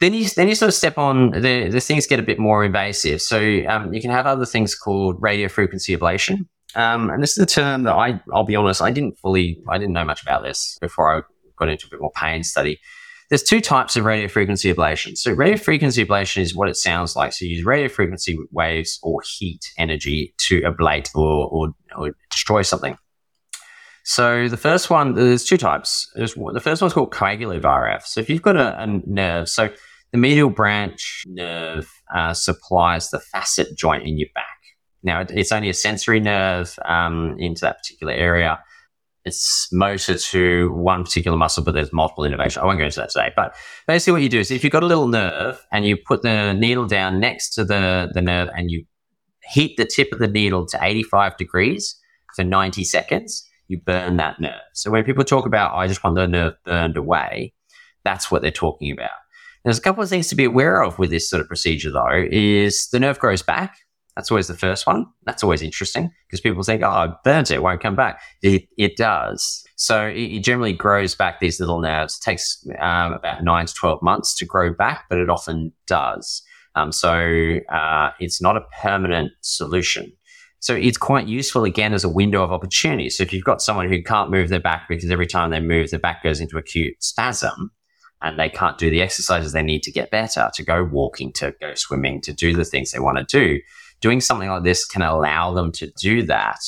Then 0.00 0.12
you 0.12 0.28
then 0.30 0.48
you 0.48 0.56
sort 0.56 0.70
of 0.70 0.74
step 0.74 0.98
on 0.98 1.30
the 1.30 1.68
the 1.68 1.80
things 1.80 2.08
get 2.08 2.18
a 2.18 2.24
bit 2.24 2.40
more 2.40 2.64
invasive. 2.64 3.22
So 3.22 3.38
um, 3.68 3.94
you 3.94 4.00
can 4.00 4.10
have 4.10 4.26
other 4.26 4.44
things 4.44 4.74
called 4.74 5.16
radio 5.20 5.46
frequency 5.46 5.96
ablation, 5.96 6.48
um, 6.74 7.10
and 7.10 7.22
this 7.22 7.32
is 7.36 7.42
a 7.42 7.46
term 7.46 7.84
that 7.84 7.94
I 7.94 8.20
I'll 8.32 8.44
be 8.44 8.56
honest 8.56 8.82
I 8.82 8.90
didn't 8.90 9.18
fully 9.18 9.62
I 9.68 9.78
didn't 9.78 9.94
know 9.94 10.04
much 10.04 10.22
about 10.22 10.42
this 10.42 10.78
before 10.80 11.16
I 11.16 11.22
got 11.56 11.68
into 11.68 11.86
a 11.86 11.90
bit 11.90 12.00
more 12.00 12.12
pain 12.12 12.42
study. 12.42 12.80
There's 13.28 13.42
two 13.42 13.60
types 13.60 13.96
of 13.96 14.04
radio 14.04 14.28
frequency 14.28 14.72
ablation. 14.72 15.16
So 15.16 15.32
radio 15.32 15.56
frequency 15.56 16.04
ablation 16.04 16.42
is 16.42 16.54
what 16.54 16.68
it 16.68 16.76
sounds 16.76 17.16
like. 17.16 17.32
So 17.32 17.44
you 17.44 17.56
use 17.56 17.64
radio 17.64 17.88
frequency 17.88 18.38
waves 18.52 19.00
or 19.02 19.20
heat 19.38 19.72
energy 19.78 20.32
to 20.46 20.60
ablate 20.60 21.10
or, 21.16 21.48
or, 21.48 21.74
or 21.96 22.14
destroy 22.30 22.62
something. 22.62 22.96
So 24.04 24.48
the 24.48 24.56
first 24.56 24.90
one, 24.90 25.14
there's 25.14 25.44
two 25.44 25.56
types. 25.56 26.08
There's, 26.14 26.34
the 26.34 26.60
first 26.60 26.80
one's 26.80 26.94
called 26.94 27.10
coagulative 27.10 27.64
RF. 27.64 28.02
So 28.04 28.20
if 28.20 28.30
you've 28.30 28.42
got 28.42 28.54
a, 28.54 28.80
a 28.80 28.86
nerve, 29.04 29.48
so 29.48 29.70
the 30.12 30.18
medial 30.18 30.50
branch 30.50 31.24
nerve 31.26 31.90
uh, 32.14 32.32
supplies 32.32 33.10
the 33.10 33.18
facet 33.18 33.76
joint 33.76 34.06
in 34.06 34.16
your 34.18 34.28
back. 34.36 34.55
Now, 35.06 35.24
it's 35.30 35.52
only 35.52 35.68
a 35.68 35.74
sensory 35.74 36.18
nerve 36.18 36.76
um, 36.84 37.36
into 37.38 37.60
that 37.60 37.78
particular 37.78 38.12
area. 38.12 38.58
It's 39.24 39.68
motor 39.72 40.18
to 40.18 40.72
one 40.72 41.04
particular 41.04 41.38
muscle, 41.38 41.62
but 41.62 41.74
there's 41.74 41.92
multiple 41.92 42.24
innervations. 42.24 42.58
I 42.58 42.66
won't 42.66 42.78
go 42.78 42.84
into 42.84 43.00
that 43.00 43.10
today. 43.10 43.32
But 43.34 43.54
basically, 43.86 44.14
what 44.14 44.22
you 44.22 44.28
do 44.28 44.40
is 44.40 44.50
if 44.50 44.64
you've 44.64 44.72
got 44.72 44.82
a 44.82 44.86
little 44.86 45.06
nerve 45.06 45.64
and 45.70 45.86
you 45.86 45.96
put 45.96 46.22
the 46.22 46.52
needle 46.54 46.86
down 46.86 47.20
next 47.20 47.54
to 47.54 47.64
the, 47.64 48.10
the 48.12 48.20
nerve 48.20 48.50
and 48.56 48.68
you 48.68 48.84
heat 49.48 49.76
the 49.76 49.84
tip 49.84 50.12
of 50.12 50.18
the 50.18 50.26
needle 50.26 50.66
to 50.66 50.78
85 50.82 51.36
degrees 51.36 51.96
for 52.34 52.42
90 52.42 52.82
seconds, 52.82 53.48
you 53.68 53.78
burn 53.78 54.16
that 54.16 54.40
nerve. 54.40 54.60
So 54.74 54.90
when 54.90 55.04
people 55.04 55.22
talk 55.22 55.46
about, 55.46 55.74
I 55.76 55.86
just 55.86 56.02
want 56.02 56.16
the 56.16 56.26
nerve 56.26 56.54
burned 56.64 56.96
away, 56.96 57.54
that's 58.04 58.28
what 58.28 58.42
they're 58.42 58.50
talking 58.50 58.90
about. 58.90 59.10
There's 59.64 59.78
a 59.78 59.82
couple 59.82 60.02
of 60.02 60.08
things 60.08 60.28
to 60.28 60.36
be 60.36 60.44
aware 60.44 60.82
of 60.82 60.98
with 60.98 61.10
this 61.10 61.28
sort 61.30 61.40
of 61.40 61.48
procedure, 61.48 61.90
though, 61.90 62.26
is 62.30 62.88
the 62.88 63.00
nerve 63.00 63.18
grows 63.18 63.42
back. 63.42 63.76
That's 64.16 64.30
always 64.30 64.48
the 64.48 64.56
first 64.56 64.86
one. 64.86 65.06
That's 65.24 65.44
always 65.44 65.60
interesting 65.60 66.10
because 66.26 66.40
people 66.40 66.62
think, 66.62 66.82
oh, 66.82 67.14
it, 67.24 67.50
it 67.50 67.62
won't 67.62 67.82
come 67.82 67.94
back. 67.94 68.20
It, 68.42 68.66
it 68.78 68.96
does. 68.96 69.62
So 69.76 70.06
it, 70.06 70.16
it, 70.16 70.40
generally 70.40 70.72
grows 70.72 71.14
back 71.14 71.38
these 71.38 71.60
little 71.60 71.80
nerves. 71.80 72.16
It 72.16 72.24
takes 72.24 72.66
um, 72.78 73.12
about 73.12 73.44
nine 73.44 73.66
to 73.66 73.74
12 73.74 74.02
months 74.02 74.34
to 74.36 74.46
grow 74.46 74.72
back, 74.72 75.04
but 75.10 75.18
it 75.18 75.28
often 75.28 75.72
does. 75.86 76.42
Um, 76.74 76.92
so 76.92 77.58
uh, 77.70 78.10
it's 78.18 78.40
not 78.40 78.56
a 78.56 78.62
permanent 78.80 79.32
solution. 79.42 80.10
So 80.60 80.74
it's 80.74 80.96
quite 80.96 81.28
useful 81.28 81.64
again 81.64 81.92
as 81.92 82.02
a 82.02 82.08
window 82.08 82.42
of 82.42 82.52
opportunity. 82.52 83.10
So 83.10 83.22
if 83.22 83.32
you've 83.34 83.44
got 83.44 83.60
someone 83.60 83.88
who 83.88 84.02
can't 84.02 84.30
move 84.30 84.48
their 84.48 84.60
back 84.60 84.88
because 84.88 85.10
every 85.10 85.26
time 85.26 85.50
they 85.50 85.60
move, 85.60 85.90
their 85.90 86.00
back 86.00 86.22
goes 86.22 86.40
into 86.40 86.56
acute 86.56 87.02
spasm, 87.02 87.70
and 88.22 88.38
they 88.38 88.48
can't 88.48 88.78
do 88.78 88.90
the 88.90 89.02
exercises 89.02 89.52
they 89.52 89.62
need 89.62 89.82
to 89.82 89.92
get 89.92 90.10
better, 90.10 90.50
to 90.54 90.64
go 90.64 90.82
walking, 90.84 91.32
to 91.34 91.54
go 91.60 91.74
swimming, 91.74 92.20
to 92.22 92.32
do 92.32 92.54
the 92.54 92.64
things 92.64 92.92
they 92.92 92.98
want 92.98 93.18
to 93.18 93.24
do. 93.24 93.60
Doing 94.00 94.20
something 94.20 94.48
like 94.48 94.64
this 94.64 94.84
can 94.84 95.02
allow 95.02 95.52
them 95.52 95.72
to 95.72 95.90
do 96.00 96.22
that 96.24 96.58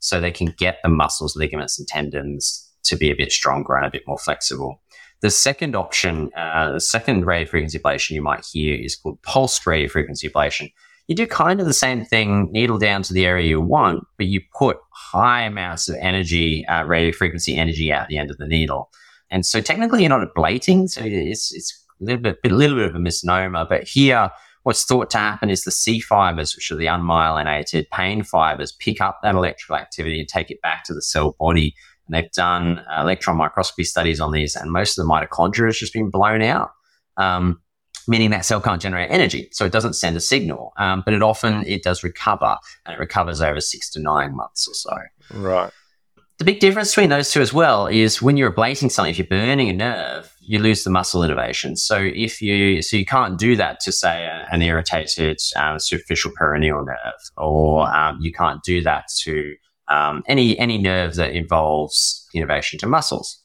so 0.00 0.20
they 0.20 0.30
can 0.30 0.54
get 0.56 0.78
the 0.82 0.88
muscles, 0.88 1.36
ligaments, 1.36 1.78
and 1.78 1.88
tendons 1.88 2.70
to 2.84 2.96
be 2.96 3.10
a 3.10 3.16
bit 3.16 3.32
stronger 3.32 3.76
and 3.76 3.86
a 3.86 3.90
bit 3.90 4.04
more 4.06 4.18
flexible. 4.18 4.80
The 5.22 5.30
second 5.30 5.74
option, 5.74 6.30
uh, 6.36 6.72
the 6.72 6.80
second 6.80 7.26
radio 7.26 7.48
frequency 7.48 7.78
ablation 7.78 8.10
you 8.10 8.22
might 8.22 8.44
hear 8.44 8.74
is 8.74 8.96
called 8.96 9.20
pulsed 9.22 9.66
radio 9.66 9.88
frequency 9.88 10.28
ablation. 10.28 10.72
You 11.08 11.14
do 11.14 11.26
kind 11.26 11.60
of 11.60 11.66
the 11.66 11.72
same 11.72 12.04
thing, 12.04 12.50
needle 12.52 12.78
down 12.78 13.02
to 13.02 13.14
the 13.14 13.24
area 13.24 13.48
you 13.48 13.60
want, 13.60 14.04
but 14.18 14.26
you 14.26 14.40
put 14.58 14.78
high 14.90 15.42
amounts 15.42 15.88
of 15.88 15.96
energy, 16.00 16.66
uh, 16.66 16.84
radio 16.84 17.12
frequency 17.12 17.56
energy 17.56 17.92
out 17.92 18.08
the 18.08 18.18
end 18.18 18.30
of 18.30 18.38
the 18.38 18.46
needle. 18.46 18.90
And 19.30 19.46
so 19.46 19.60
technically 19.60 20.02
you're 20.02 20.10
not 20.10 20.28
ablating, 20.34 20.88
so 20.88 21.00
it's 21.04 21.52
it's 21.54 21.84
a 22.00 22.04
little 22.04 22.22
bit 22.22 22.38
a 22.44 22.48
little 22.48 22.76
bit 22.76 22.88
of 22.88 22.94
a 22.94 23.00
misnomer. 23.00 23.66
But 23.68 23.84
here, 23.84 24.30
what's 24.66 24.84
thought 24.84 25.08
to 25.10 25.18
happen 25.18 25.48
is 25.48 25.62
the 25.62 25.70
C 25.70 26.00
fibers, 26.00 26.56
which 26.56 26.72
are 26.72 26.76
the 26.76 26.86
unmyelinated 26.86 27.88
pain 27.90 28.24
fibers, 28.24 28.72
pick 28.72 29.00
up 29.00 29.20
that 29.22 29.36
electrical 29.36 29.76
activity 29.76 30.18
and 30.18 30.28
take 30.28 30.50
it 30.50 30.60
back 30.60 30.82
to 30.82 30.92
the 30.92 31.00
cell 31.00 31.36
body. 31.38 31.72
And 32.08 32.16
they've 32.16 32.32
done 32.32 32.80
uh, 32.80 33.00
electron 33.00 33.36
microscopy 33.36 33.84
studies 33.84 34.20
on 34.20 34.32
these, 34.32 34.56
and 34.56 34.72
most 34.72 34.98
of 34.98 35.06
the 35.06 35.08
mitochondria 35.08 35.66
has 35.66 35.78
just 35.78 35.92
been 35.92 36.10
blown 36.10 36.42
out. 36.42 36.70
Um, 37.16 37.60
meaning 38.08 38.30
that 38.30 38.44
cell 38.44 38.60
can't 38.60 38.82
generate 38.82 39.08
energy, 39.08 39.48
so 39.52 39.64
it 39.64 39.70
doesn't 39.70 39.92
send 39.92 40.16
a 40.16 40.20
signal. 40.20 40.72
Um, 40.78 41.04
but 41.04 41.14
it 41.14 41.22
often 41.22 41.64
it 41.64 41.84
does 41.84 42.02
recover, 42.02 42.56
and 42.84 42.96
it 42.96 42.98
recovers 42.98 43.40
over 43.40 43.60
six 43.60 43.88
to 43.92 44.00
nine 44.00 44.34
months 44.34 44.66
or 44.66 44.74
so. 44.74 44.96
Right. 45.32 45.70
The 46.38 46.44
big 46.44 46.58
difference 46.58 46.90
between 46.90 47.10
those 47.10 47.30
two 47.30 47.40
as 47.40 47.52
well 47.52 47.86
is 47.86 48.20
when 48.20 48.36
you're 48.36 48.52
ablating 48.52 48.90
something, 48.90 49.12
if 49.12 49.18
you're 49.18 49.28
burning 49.28 49.68
a 49.68 49.72
nerve, 49.72 50.35
you 50.46 50.60
lose 50.60 50.84
the 50.84 50.90
muscle 50.90 51.24
innervation. 51.24 51.76
So 51.76 51.96
if 51.98 52.40
you, 52.40 52.80
so 52.80 52.96
you 52.96 53.04
can't 53.04 53.36
do 53.36 53.56
that 53.56 53.80
to 53.80 53.90
say 53.90 54.28
an 54.50 54.62
irritated 54.62 55.38
um, 55.56 55.80
superficial 55.80 56.30
peroneal 56.40 56.86
nerve, 56.86 57.20
or 57.36 57.92
um, 57.94 58.18
you 58.20 58.32
can't 58.32 58.62
do 58.62 58.80
that 58.82 59.06
to 59.22 59.54
um, 59.88 60.22
any 60.26 60.58
any 60.58 60.78
nerve 60.78 61.16
that 61.16 61.32
involves 61.32 62.28
innervation 62.32 62.78
to 62.80 62.86
muscles. 62.86 63.42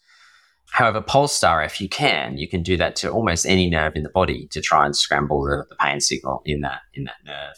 However, 0.72 1.02
pulsed 1.02 1.44
if 1.44 1.82
you 1.82 1.90
can 1.90 2.38
you 2.38 2.48
can 2.48 2.64
do 2.64 2.78
that 2.78 2.96
to 2.98 3.10
almost 3.10 3.46
any 3.46 3.70
nerve 3.70 3.94
in 3.96 4.04
the 4.04 4.10
body 4.10 4.48
to 4.52 4.62
try 4.62 4.86
and 4.86 4.96
scramble 4.96 5.44
the, 5.44 5.66
the 5.70 5.76
pain 5.76 6.00
signal 6.00 6.42
in 6.46 6.62
that 6.62 6.82
in 6.94 7.06
that 7.06 7.18
nerve. 7.26 7.56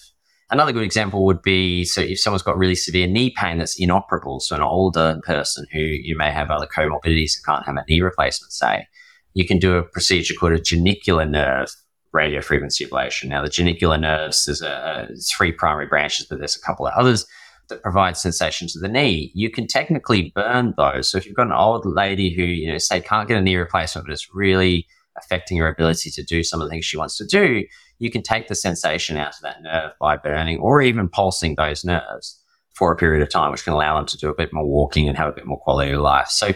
Another 0.49 0.71
good 0.71 0.83
example 0.83 1.25
would 1.25 1.41
be 1.41 1.83
so 1.83 2.01
if 2.01 2.19
someone's 2.19 2.43
got 2.43 2.57
really 2.57 2.75
severe 2.75 3.07
knee 3.07 3.33
pain 3.35 3.57
that's 3.57 3.79
inoperable, 3.79 4.39
so 4.39 4.55
an 4.55 4.61
older 4.61 5.19
person 5.23 5.65
who 5.73 5.79
you 5.79 6.17
may 6.17 6.31
have 6.31 6.49
other 6.49 6.67
comorbidities 6.67 7.35
and 7.35 7.45
can't 7.45 7.65
have 7.65 7.75
a 7.75 7.83
knee 7.89 8.01
replacement, 8.01 8.53
say, 8.53 8.87
you 9.33 9.45
can 9.45 9.59
do 9.59 9.75
a 9.75 9.83
procedure 9.83 10.33
called 10.33 10.53
a 10.53 10.59
genicular 10.59 11.29
nerve 11.29 11.69
radio 12.11 12.41
frequency 12.41 12.85
ablation. 12.85 13.29
Now, 13.29 13.43
the 13.43 13.49
genicular 13.49 13.99
nerves, 13.99 14.45
there's 14.45 14.61
a, 14.61 15.07
a, 15.09 15.15
three 15.35 15.51
primary 15.51 15.87
branches, 15.87 16.27
but 16.29 16.37
there's 16.37 16.55
a 16.55 16.61
couple 16.61 16.85
of 16.85 16.93
others 16.93 17.25
that 17.69 17.81
provide 17.81 18.17
sensation 18.17 18.67
to 18.69 18.79
the 18.79 18.87
knee. 18.87 19.31
You 19.33 19.49
can 19.49 19.67
technically 19.67 20.31
burn 20.35 20.73
those. 20.77 21.09
So 21.09 21.17
if 21.17 21.25
you've 21.25 21.35
got 21.35 21.47
an 21.47 21.53
old 21.53 21.85
lady 21.85 22.33
who, 22.33 22.43
you 22.43 22.71
know, 22.71 22.77
say 22.77 23.01
can't 23.01 23.27
get 23.27 23.37
a 23.37 23.41
knee 23.41 23.55
replacement, 23.55 24.05
but 24.07 24.13
it's 24.13 24.33
really 24.33 24.85
affecting 25.17 25.57
her 25.57 25.67
ability 25.67 26.11
to 26.11 26.23
do 26.23 26.43
some 26.43 26.61
of 26.61 26.67
the 26.67 26.71
things 26.71 26.85
she 26.85 26.97
wants 26.97 27.17
to 27.17 27.25
do, 27.25 27.63
you 27.99 28.11
can 28.11 28.21
take 28.21 28.47
the 28.47 28.55
sensation 28.55 29.17
out 29.17 29.35
of 29.35 29.41
that 29.41 29.61
nerve 29.61 29.91
by 29.99 30.17
burning 30.17 30.59
or 30.59 30.81
even 30.81 31.07
pulsing 31.07 31.55
those 31.55 31.83
nerves 31.83 32.39
for 32.75 32.91
a 32.91 32.95
period 32.95 33.21
of 33.21 33.29
time, 33.29 33.51
which 33.51 33.63
can 33.63 33.73
allow 33.73 33.95
them 33.95 34.05
to 34.05 34.17
do 34.17 34.29
a 34.29 34.35
bit 34.35 34.51
more 34.51 34.65
walking 34.65 35.07
and 35.07 35.17
have 35.17 35.29
a 35.29 35.33
bit 35.33 35.45
more 35.45 35.59
quality 35.59 35.91
of 35.91 36.01
life. 36.01 36.27
So 36.27 36.53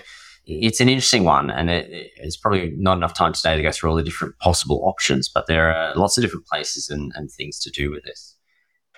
it's 0.47 0.79
an 0.79 0.87
interesting 0.87 1.25
one, 1.25 1.51
and 1.51 1.69
it, 1.69 2.11
it's 2.15 2.37
probably 2.37 2.73
not 2.77 2.97
enough 2.97 3.13
time 3.13 3.33
today 3.33 3.57
to 3.57 3.61
go 3.61 3.71
through 3.71 3.89
all 3.89 3.95
the 3.97 4.03
different 4.03 4.37
possible 4.39 4.81
options, 4.85 5.29
but 5.29 5.45
there 5.47 5.71
are 5.71 5.93
lots 5.95 6.17
of 6.17 6.23
different 6.23 6.47
places 6.47 6.89
and, 6.89 7.11
and 7.15 7.29
things 7.29 7.59
to 7.59 7.69
do 7.69 7.91
with 7.91 8.03
this. 8.03 8.35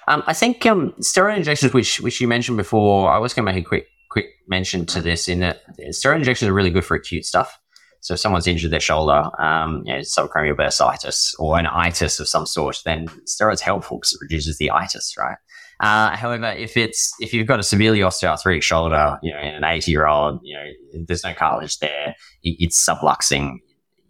Um, 0.07 0.23
I 0.27 0.33
think 0.33 0.65
um, 0.65 0.93
steroid 1.01 1.37
injections, 1.37 1.73
which 1.73 1.99
which 2.01 2.21
you 2.21 2.27
mentioned 2.27 2.57
before, 2.57 3.11
I 3.11 3.17
was 3.17 3.33
going 3.33 3.45
to 3.45 3.51
make 3.51 3.63
a 3.63 3.67
quick 3.67 3.87
quick 4.09 4.27
mention 4.47 4.85
to 4.87 5.01
this 5.01 5.27
in 5.27 5.39
that 5.39 5.61
steroid 5.91 6.17
injections 6.17 6.49
are 6.49 6.53
really 6.53 6.71
good 6.71 6.85
for 6.85 6.95
acute 6.95 7.25
stuff. 7.25 7.59
So 8.01 8.13
if 8.13 8.19
someone's 8.19 8.47
injured 8.47 8.71
their 8.71 8.79
shoulder, 8.79 9.29
um, 9.39 9.83
you 9.85 9.93
know, 9.93 9.99
subacromial 9.99 10.55
bursitis 10.55 11.35
or 11.37 11.59
an 11.59 11.67
itis 11.67 12.19
of 12.19 12.29
some 12.29 12.45
sort, 12.45 12.81
then 12.85 13.07
steroids 13.27 13.59
helpful 13.59 13.97
because 13.97 14.13
it 14.13 14.21
reduces 14.21 14.57
the 14.57 14.71
itis, 14.71 15.15
right? 15.17 15.37
Uh, 15.79 16.15
however, 16.15 16.47
if 16.57 16.75
it's 16.75 17.13
if 17.19 17.33
you've 17.33 17.47
got 17.47 17.59
a 17.59 17.63
severely 17.63 17.99
osteoarthritic 17.99 18.61
shoulder, 18.61 19.17
you 19.23 19.31
know, 19.31 19.39
in 19.39 19.55
an 19.55 19.63
80 19.63 19.91
year 19.91 20.07
old, 20.07 20.41
you 20.43 20.55
know, 20.55 20.65
there's 21.07 21.23
no 21.23 21.33
cartilage 21.33 21.79
there, 21.79 22.15
it's 22.43 22.85
subluxing, 22.85 23.59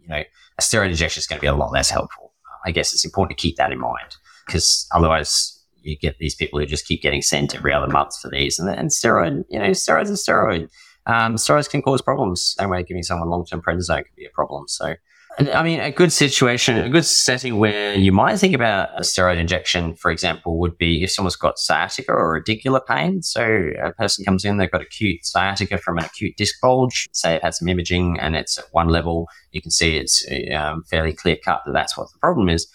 you 0.00 0.08
know, 0.08 0.16
a 0.58 0.62
steroid 0.62 0.88
injection 0.88 1.20
is 1.20 1.26
going 1.26 1.38
to 1.38 1.40
be 1.40 1.46
a 1.46 1.54
lot 1.54 1.72
less 1.72 1.88
helpful. 1.88 2.32
I 2.66 2.72
guess 2.72 2.92
it's 2.92 3.04
important 3.04 3.38
to 3.38 3.40
keep 3.40 3.56
that 3.56 3.72
in 3.72 3.78
mind 3.78 4.16
because 4.46 4.86
otherwise 4.92 5.56
you 5.82 5.96
get 5.96 6.18
these 6.18 6.34
people 6.34 6.58
who 6.58 6.66
just 6.66 6.86
keep 6.86 7.02
getting 7.02 7.22
sent 7.22 7.54
every 7.54 7.72
other 7.72 7.86
month 7.86 8.18
for 8.20 8.28
these, 8.28 8.58
and, 8.58 8.68
and 8.68 8.90
steroid, 8.90 9.44
you 9.48 9.58
know, 9.58 9.70
steroids 9.70 10.10
are 10.10 10.12
steroid. 10.12 10.68
Um, 11.06 11.36
steroids 11.36 11.70
can 11.70 11.82
cause 11.82 12.02
problems. 12.02 12.54
Same 12.58 12.70
way 12.70 12.82
giving 12.82 13.02
someone 13.02 13.30
long 13.30 13.46
term 13.46 13.62
prednisone 13.62 14.04
could 14.04 14.16
be 14.16 14.26
a 14.26 14.30
problem. 14.30 14.68
So, 14.68 14.96
I 15.38 15.62
mean, 15.62 15.80
a 15.80 15.92
good 15.92 16.12
situation, 16.12 16.76
a 16.76 16.88
good 16.90 17.04
setting 17.04 17.58
where 17.58 17.94
you 17.94 18.12
might 18.12 18.36
think 18.36 18.54
about 18.54 18.90
a 18.96 19.02
steroid 19.02 19.38
injection, 19.38 19.94
for 19.94 20.10
example, 20.10 20.58
would 20.58 20.76
be 20.76 21.02
if 21.02 21.12
someone's 21.12 21.36
got 21.36 21.58
sciatica 21.58 22.12
or 22.12 22.40
radicular 22.40 22.84
pain. 22.84 23.22
So, 23.22 23.70
a 23.82 23.92
person 23.92 24.24
comes 24.24 24.44
in, 24.44 24.56
they've 24.56 24.70
got 24.70 24.82
acute 24.82 25.24
sciatica 25.24 25.78
from 25.78 25.98
an 25.98 26.04
acute 26.04 26.36
disc 26.36 26.56
bulge. 26.60 27.08
Say 27.12 27.36
it 27.36 27.44
had 27.44 27.54
some 27.54 27.68
imaging 27.68 28.18
and 28.20 28.34
it's 28.34 28.58
at 28.58 28.66
one 28.72 28.88
level, 28.88 29.28
you 29.52 29.62
can 29.62 29.70
see 29.70 29.96
it's 29.96 30.26
um, 30.54 30.82
fairly 30.90 31.12
clear 31.12 31.36
cut 31.42 31.62
that 31.64 31.72
that's 31.72 31.96
what 31.96 32.12
the 32.12 32.18
problem 32.18 32.48
is 32.48 32.70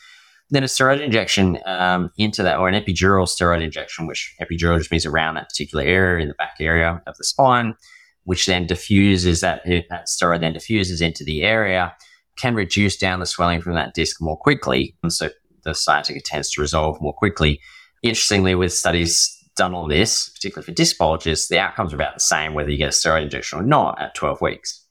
then 0.52 0.64
a 0.64 0.68
steroid 0.68 1.02
injection 1.02 1.58
um, 1.66 2.12
into 2.18 2.44
that, 2.44 2.58
or 2.58 2.70
an 2.70 2.82
epidural 2.82 3.28
steroid 3.28 3.64
injection, 3.64 4.06
which 4.06 4.36
epidural 4.42 4.78
just 4.78 4.92
means 4.92 5.06
around 5.06 5.36
that 5.36 5.50
particular 5.50 5.84
area 5.84 6.22
in 6.22 6.28
the 6.28 6.36
back 6.36 6.56
area 6.60 7.02
of 7.08 7.18
the 7.18 7.24
spine, 7.24 7.76
which 8.26 8.46
then 8.46 8.68
diffuses 8.68 9.42
that, 9.42 9.64
that 9.66 10.08
steroid 10.08 10.42
then 10.42 10.54
diffuses 10.54 11.02
into 11.02 11.24
the 11.24 11.44
area, 11.44 11.96
can 12.38 12.56
reduce 12.56 12.98
down 12.98 13.20
the 13.20 13.26
swelling 13.26 13.62
from 13.62 13.76
that 13.76 13.94
disc 13.94 14.22
more 14.22 14.38
quickly. 14.38 14.96
And 15.04 15.12
so 15.12 15.30
the 15.64 15.74
sciatica 15.74 16.22
tends 16.22 16.52
to 16.52 16.62
resolve 16.62 17.02
more 17.02 17.14
quickly. 17.14 17.60
Interestingly, 18.04 18.56
with 18.56 18.74
studies 18.74 19.32
done 19.56 19.74
on 19.74 19.90
this, 19.90 20.30
particularly 20.30 20.66
for 20.66 20.72
disc 20.74 20.98
bulges, 20.98 21.48
the 21.48 21.60
outcomes 21.60 21.94
are 21.94 21.96
about 21.96 22.14
the 22.14 22.20
same 22.20 22.54
whether 22.54 22.70
you 22.70 22.78
get 22.78 22.90
a 22.90 22.92
steroid 22.92 23.24
injection 23.24 23.60
or 23.60 23.64
not 23.64 24.00
at 24.02 24.14
12 24.16 24.42
weeks. 24.42 24.86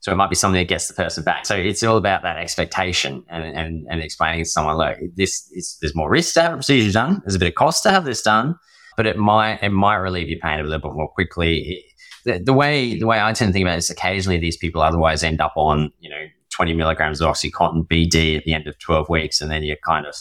So 0.00 0.12
it 0.12 0.16
might 0.16 0.30
be 0.30 0.36
something 0.36 0.60
that 0.60 0.68
gets 0.68 0.86
the 0.86 0.94
person 0.94 1.24
back. 1.24 1.44
So 1.44 1.56
it's 1.56 1.82
all 1.82 1.96
about 1.96 2.22
that 2.22 2.36
expectation 2.36 3.24
and, 3.28 3.44
and, 3.44 3.86
and 3.90 4.00
explaining 4.00 4.44
to 4.44 4.48
someone, 4.48 4.76
look, 4.76 4.96
this 5.16 5.50
is, 5.52 5.76
there's 5.80 5.94
more 5.94 6.10
risk 6.10 6.34
to 6.34 6.42
have 6.42 6.52
a 6.52 6.56
procedure 6.56 6.92
done. 6.92 7.20
There's 7.24 7.34
a 7.34 7.38
bit 7.38 7.48
of 7.48 7.54
cost 7.56 7.82
to 7.82 7.90
have 7.90 8.04
this 8.04 8.22
done, 8.22 8.54
but 8.96 9.06
it 9.06 9.16
might, 9.16 9.58
it 9.62 9.70
might 9.70 9.96
relieve 9.96 10.28
your 10.28 10.38
pain 10.38 10.60
a 10.60 10.62
little 10.62 10.90
bit 10.90 10.96
more 10.96 11.08
quickly. 11.08 11.84
The, 12.24 12.38
the 12.38 12.52
way, 12.52 12.98
the 12.98 13.06
way 13.06 13.20
I 13.20 13.32
tend 13.32 13.48
to 13.48 13.52
think 13.52 13.64
about 13.64 13.74
it 13.74 13.78
is 13.78 13.90
occasionally 13.90 14.38
these 14.38 14.56
people 14.56 14.82
otherwise 14.82 15.24
end 15.24 15.40
up 15.40 15.54
on, 15.56 15.92
you 15.98 16.10
know, 16.10 16.24
20 16.58 16.74
milligrams 16.74 17.20
of 17.20 17.32
Oxycontin 17.32 17.86
BD 17.86 18.36
at 18.36 18.42
the 18.42 18.52
end 18.52 18.66
of 18.66 18.76
12 18.80 19.08
weeks. 19.08 19.40
And 19.40 19.48
then 19.48 19.62
you're 19.62 19.76
kind 19.76 20.06
of, 20.06 20.16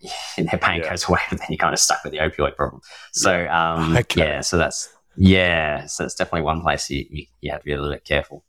their 0.38 0.58
pain 0.58 0.80
yeah. 0.80 0.88
goes 0.88 1.06
away, 1.06 1.20
but 1.28 1.38
then 1.38 1.48
you're 1.50 1.58
kind 1.58 1.74
of 1.74 1.78
stuck 1.78 2.02
with 2.02 2.14
the 2.14 2.18
opioid 2.18 2.56
problem. 2.56 2.80
So, 3.12 3.46
um, 3.48 3.94
okay. 3.98 4.20
yeah, 4.20 4.40
so 4.40 4.56
that's, 4.56 4.88
yeah, 5.18 5.84
so 5.84 6.06
it's 6.06 6.14
definitely 6.14 6.42
one 6.42 6.62
place 6.62 6.88
you, 6.88 7.04
you, 7.10 7.26
you 7.42 7.50
have 7.50 7.60
to 7.60 7.64
be 7.66 7.72
a 7.72 7.76
little 7.76 7.92
bit 7.92 8.06
careful. 8.06 8.42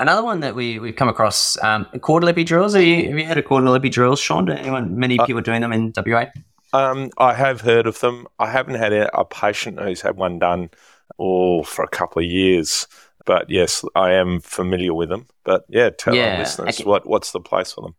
Another 0.00 0.24
one 0.24 0.40
that 0.40 0.56
we, 0.56 0.80
we've 0.80 0.96
come 0.96 1.08
across, 1.08 1.56
um, 1.62 1.86
caudal 2.00 2.28
epidurals. 2.28 2.74
Have 2.74 2.82
you, 2.82 3.10
have 3.10 3.18
you 3.18 3.26
heard 3.26 3.38
of 3.38 3.44
epidurals, 3.44 4.20
Sean? 4.20 4.46
Do 4.46 4.52
anyone, 4.52 4.98
many 4.98 5.20
uh, 5.20 5.26
people 5.26 5.42
doing 5.42 5.60
them 5.60 5.72
in 5.72 5.92
WA? 5.96 6.26
Um, 6.72 7.10
I 7.18 7.34
have 7.34 7.60
heard 7.60 7.86
of 7.86 8.00
them. 8.00 8.26
I 8.40 8.50
haven't 8.50 8.74
had 8.74 8.92
a, 8.92 9.16
a 9.16 9.24
patient 9.24 9.78
who's 9.80 10.00
had 10.00 10.16
one 10.16 10.40
done 10.40 10.70
oh, 11.20 11.62
for 11.62 11.84
a 11.84 11.88
couple 11.88 12.20
of 12.20 12.28
years. 12.28 12.88
But 13.24 13.50
yes, 13.50 13.84
I 13.94 14.12
am 14.12 14.40
familiar 14.40 14.94
with 14.94 15.08
them. 15.10 15.26
But 15.50 15.64
yeah, 15.68 15.90
tell 15.90 16.14
yeah, 16.14 16.34
our 16.34 16.38
listeners 16.38 16.80
okay. 16.80 16.88
what, 16.88 17.08
what's 17.08 17.32
the 17.32 17.40
place 17.40 17.72
for 17.72 17.80
them. 17.80 17.96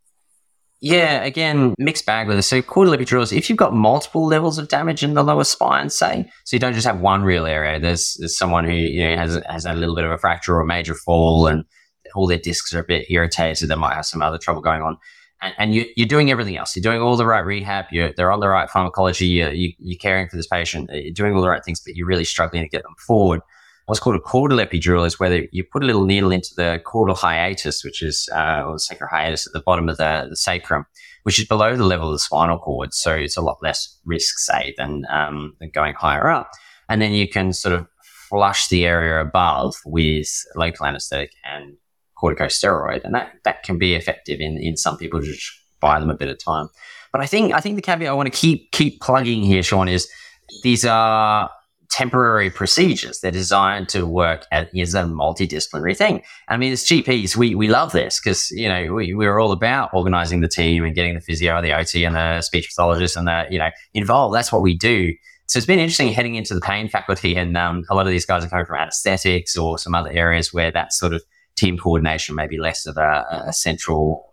Yeah, 0.79 1.21
again, 1.21 1.71
hmm. 1.71 1.73
mixed 1.83 2.05
bag 2.05 2.29
with 2.29 2.37
this. 2.37 2.47
So 2.47 2.61
caudal 2.61 2.93
epidurals, 2.93 3.35
if 3.35 3.49
you've 3.49 3.57
got 3.57 3.73
multiple 3.73 4.25
levels 4.25 4.57
of 4.57 4.69
damage 4.69 5.03
in 5.03 5.15
the 5.15 5.21
lower 5.21 5.43
spine, 5.43 5.89
say, 5.89 6.31
so 6.45 6.55
you 6.55 6.61
don't 6.61 6.73
just 6.73 6.87
have 6.87 7.01
one 7.01 7.23
real 7.23 7.45
area. 7.45 7.77
There's, 7.77 8.15
there's 8.19 8.37
someone 8.37 8.63
who 8.63 8.71
you 8.71 9.03
know 9.03 9.17
has 9.17 9.43
has 9.49 9.65
a 9.65 9.73
little 9.73 9.95
bit 9.95 10.05
of 10.05 10.11
a 10.11 10.17
fracture 10.17 10.55
or 10.55 10.61
a 10.61 10.65
major 10.65 10.93
fall, 10.93 11.45
and 11.45 11.65
all 12.15 12.25
their 12.25 12.37
discs 12.37 12.73
are 12.73 12.79
a 12.79 12.85
bit 12.85 13.11
irritated. 13.11 13.67
They 13.67 13.75
might 13.75 13.95
have 13.95 14.05
some 14.05 14.21
other 14.21 14.37
trouble 14.37 14.61
going 14.61 14.81
on. 14.81 14.97
And, 15.41 15.53
and 15.57 15.75
you, 15.75 15.85
are 15.99 16.07
doing 16.07 16.31
everything 16.31 16.55
else. 16.55 16.73
You're 16.73 16.83
doing 16.83 17.01
all 17.01 17.17
the 17.17 17.25
right 17.25 17.45
rehab. 17.45 17.87
You're, 17.91 18.13
they're 18.13 18.31
on 18.31 18.39
the 18.39 18.47
right 18.47 18.69
pharmacology. 18.69 19.27
You're, 19.27 19.51
you, 19.51 19.73
are 19.93 19.99
caring 19.99 20.29
for 20.29 20.37
this 20.37 20.47
patient. 20.47 20.89
You're 20.93 21.11
doing 21.11 21.35
all 21.35 21.41
the 21.41 21.49
right 21.49 21.65
things, 21.65 21.81
but 21.85 21.97
you're 21.97 22.07
really 22.07 22.23
struggling 22.23 22.63
to 22.63 22.69
get 22.69 22.83
them 22.83 22.95
forward. 23.05 23.41
What's 23.91 23.99
called 23.99 24.15
a 24.15 24.21
caudal 24.21 24.59
epidural 24.59 25.05
is 25.05 25.19
where 25.19 25.49
you 25.51 25.65
put 25.65 25.83
a 25.83 25.85
little 25.85 26.05
needle 26.05 26.31
into 26.31 26.51
the 26.55 26.81
caudal 26.85 27.13
hiatus, 27.13 27.83
which 27.83 28.01
is, 28.01 28.29
uh, 28.33 28.63
or 28.65 28.75
the 28.75 28.79
sacral 28.79 29.09
hiatus 29.09 29.45
at 29.45 29.51
the 29.51 29.59
bottom 29.59 29.89
of 29.89 29.97
the, 29.97 30.27
the 30.29 30.37
sacrum, 30.37 30.85
which 31.23 31.37
is 31.37 31.45
below 31.45 31.75
the 31.75 31.83
level 31.83 32.07
of 32.07 32.13
the 32.13 32.19
spinal 32.19 32.57
cord. 32.57 32.93
So 32.93 33.13
it's 33.13 33.35
a 33.35 33.41
lot 33.41 33.57
less 33.61 33.99
risk, 34.05 34.39
say, 34.39 34.73
than, 34.77 35.03
um, 35.09 35.57
than 35.59 35.71
going 35.71 35.93
higher 35.95 36.29
up. 36.29 36.51
And 36.87 37.01
then 37.01 37.11
you 37.11 37.27
can 37.27 37.51
sort 37.51 37.75
of 37.75 37.85
flush 38.29 38.69
the 38.69 38.85
area 38.85 39.19
above 39.19 39.75
with 39.85 40.29
local 40.55 40.85
anesthetic 40.85 41.33
and 41.43 41.75
corticosteroid, 42.17 43.03
and 43.03 43.13
that 43.13 43.33
that 43.43 43.63
can 43.63 43.77
be 43.77 43.95
effective 43.95 44.39
in 44.39 44.57
in 44.57 44.77
some 44.77 44.95
people. 44.95 45.19
Just 45.19 45.51
buy 45.81 45.99
them 45.99 46.09
a 46.09 46.15
bit 46.15 46.29
of 46.29 46.41
time. 46.41 46.69
But 47.11 47.19
I 47.19 47.25
think 47.25 47.53
I 47.53 47.59
think 47.59 47.75
the 47.75 47.81
caveat 47.81 48.09
I 48.09 48.13
want 48.13 48.31
to 48.31 48.39
keep 48.39 48.71
keep 48.71 49.01
plugging 49.01 49.43
here, 49.43 49.63
Sean, 49.63 49.89
is 49.89 50.09
these 50.63 50.85
are 50.85 51.49
temporary 51.91 52.49
procedures. 52.49 53.19
They're 53.19 53.31
designed 53.31 53.89
to 53.89 54.07
work 54.07 54.45
as, 54.51 54.67
as 54.79 54.95
a 54.95 55.03
multidisciplinary 55.03 55.95
thing. 55.95 56.23
I 56.47 56.55
mean, 56.55 56.71
as 56.71 56.83
GPs, 56.85 57.35
we, 57.35 57.53
we 57.53 57.67
love 57.67 57.91
this 57.91 58.19
because, 58.19 58.49
you 58.51 58.69
know, 58.69 58.93
we, 58.93 59.13
we're 59.13 59.39
all 59.39 59.51
about 59.51 59.89
organizing 59.93 60.39
the 60.39 60.47
team 60.47 60.85
and 60.85 60.95
getting 60.95 61.15
the 61.15 61.21
physio, 61.21 61.61
the 61.61 61.73
OT 61.73 62.05
and 62.05 62.15
the 62.15 62.41
speech 62.41 62.69
pathologist 62.69 63.17
and 63.17 63.27
the, 63.27 63.45
you 63.51 63.59
know, 63.59 63.69
involved. 63.93 64.33
That's 64.33 64.51
what 64.51 64.61
we 64.61 64.75
do. 64.75 65.13
So 65.47 65.57
it's 65.57 65.65
been 65.65 65.79
interesting 65.79 66.13
heading 66.13 66.35
into 66.35 66.53
the 66.53 66.61
pain 66.61 66.87
faculty 66.87 67.35
and 67.35 67.57
um, 67.57 67.83
a 67.89 67.95
lot 67.95 68.07
of 68.07 68.11
these 68.11 68.25
guys 68.25 68.45
are 68.45 68.47
coming 68.47 68.65
from 68.65 68.77
anesthetics 68.77 69.57
or 69.57 69.77
some 69.77 69.93
other 69.93 70.09
areas 70.09 70.53
where 70.53 70.71
that 70.71 70.93
sort 70.93 71.13
of 71.13 71.21
team 71.57 71.77
coordination 71.77 72.35
may 72.35 72.47
be 72.47 72.57
less 72.57 72.85
of 72.85 72.95
a, 72.95 73.43
a 73.47 73.53
central 73.53 74.31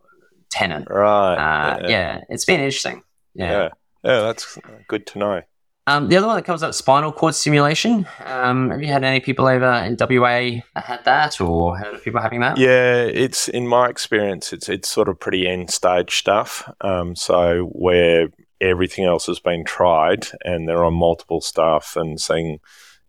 tenant. 0.48 0.86
Right. 0.88 1.34
Uh, 1.34 1.78
yeah. 1.82 1.88
yeah. 1.88 2.20
it's 2.28 2.44
been 2.44 2.60
interesting. 2.60 3.02
Yeah. 3.34 3.50
yeah. 3.50 3.68
yeah. 4.04 4.20
that's 4.20 4.58
good 4.86 5.08
to 5.08 5.18
know. 5.18 5.42
Um, 5.88 6.08
the 6.08 6.18
other 6.18 6.26
one 6.26 6.36
that 6.36 6.44
comes 6.44 6.62
up, 6.62 6.74
spinal 6.74 7.12
cord 7.12 7.34
stimulation. 7.34 8.06
Um, 8.26 8.68
have 8.70 8.82
you 8.82 8.88
had 8.88 9.04
any 9.04 9.20
people 9.20 9.46
over 9.46 9.72
in 9.86 9.96
WA 9.98 10.60
had 10.76 11.02
that, 11.06 11.40
or 11.40 11.78
heard 11.78 11.94
of 11.94 12.04
people 12.04 12.20
having 12.20 12.40
that? 12.40 12.58
Yeah, 12.58 13.04
it's 13.04 13.48
in 13.48 13.66
my 13.66 13.88
experience, 13.88 14.52
it's 14.52 14.68
it's 14.68 14.86
sort 14.86 15.08
of 15.08 15.18
pretty 15.18 15.48
end 15.48 15.70
stage 15.70 16.16
stuff. 16.16 16.70
Um, 16.82 17.16
so 17.16 17.70
where 17.72 18.28
everything 18.60 19.06
else 19.06 19.26
has 19.26 19.40
been 19.40 19.64
tried, 19.64 20.26
and 20.44 20.68
they're 20.68 20.84
on 20.84 20.92
multiple 20.92 21.40
stuff 21.40 21.96
and 21.96 22.20
seeing 22.20 22.58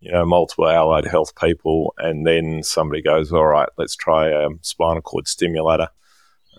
you 0.00 0.12
know, 0.12 0.24
multiple 0.24 0.66
allied 0.66 1.04
health 1.04 1.34
people, 1.36 1.92
and 1.98 2.26
then 2.26 2.62
somebody 2.62 3.02
goes, 3.02 3.30
"All 3.30 3.46
right, 3.46 3.68
let's 3.76 3.94
try 3.94 4.28
a 4.28 4.48
spinal 4.62 5.02
cord 5.02 5.28
stimulator." 5.28 5.88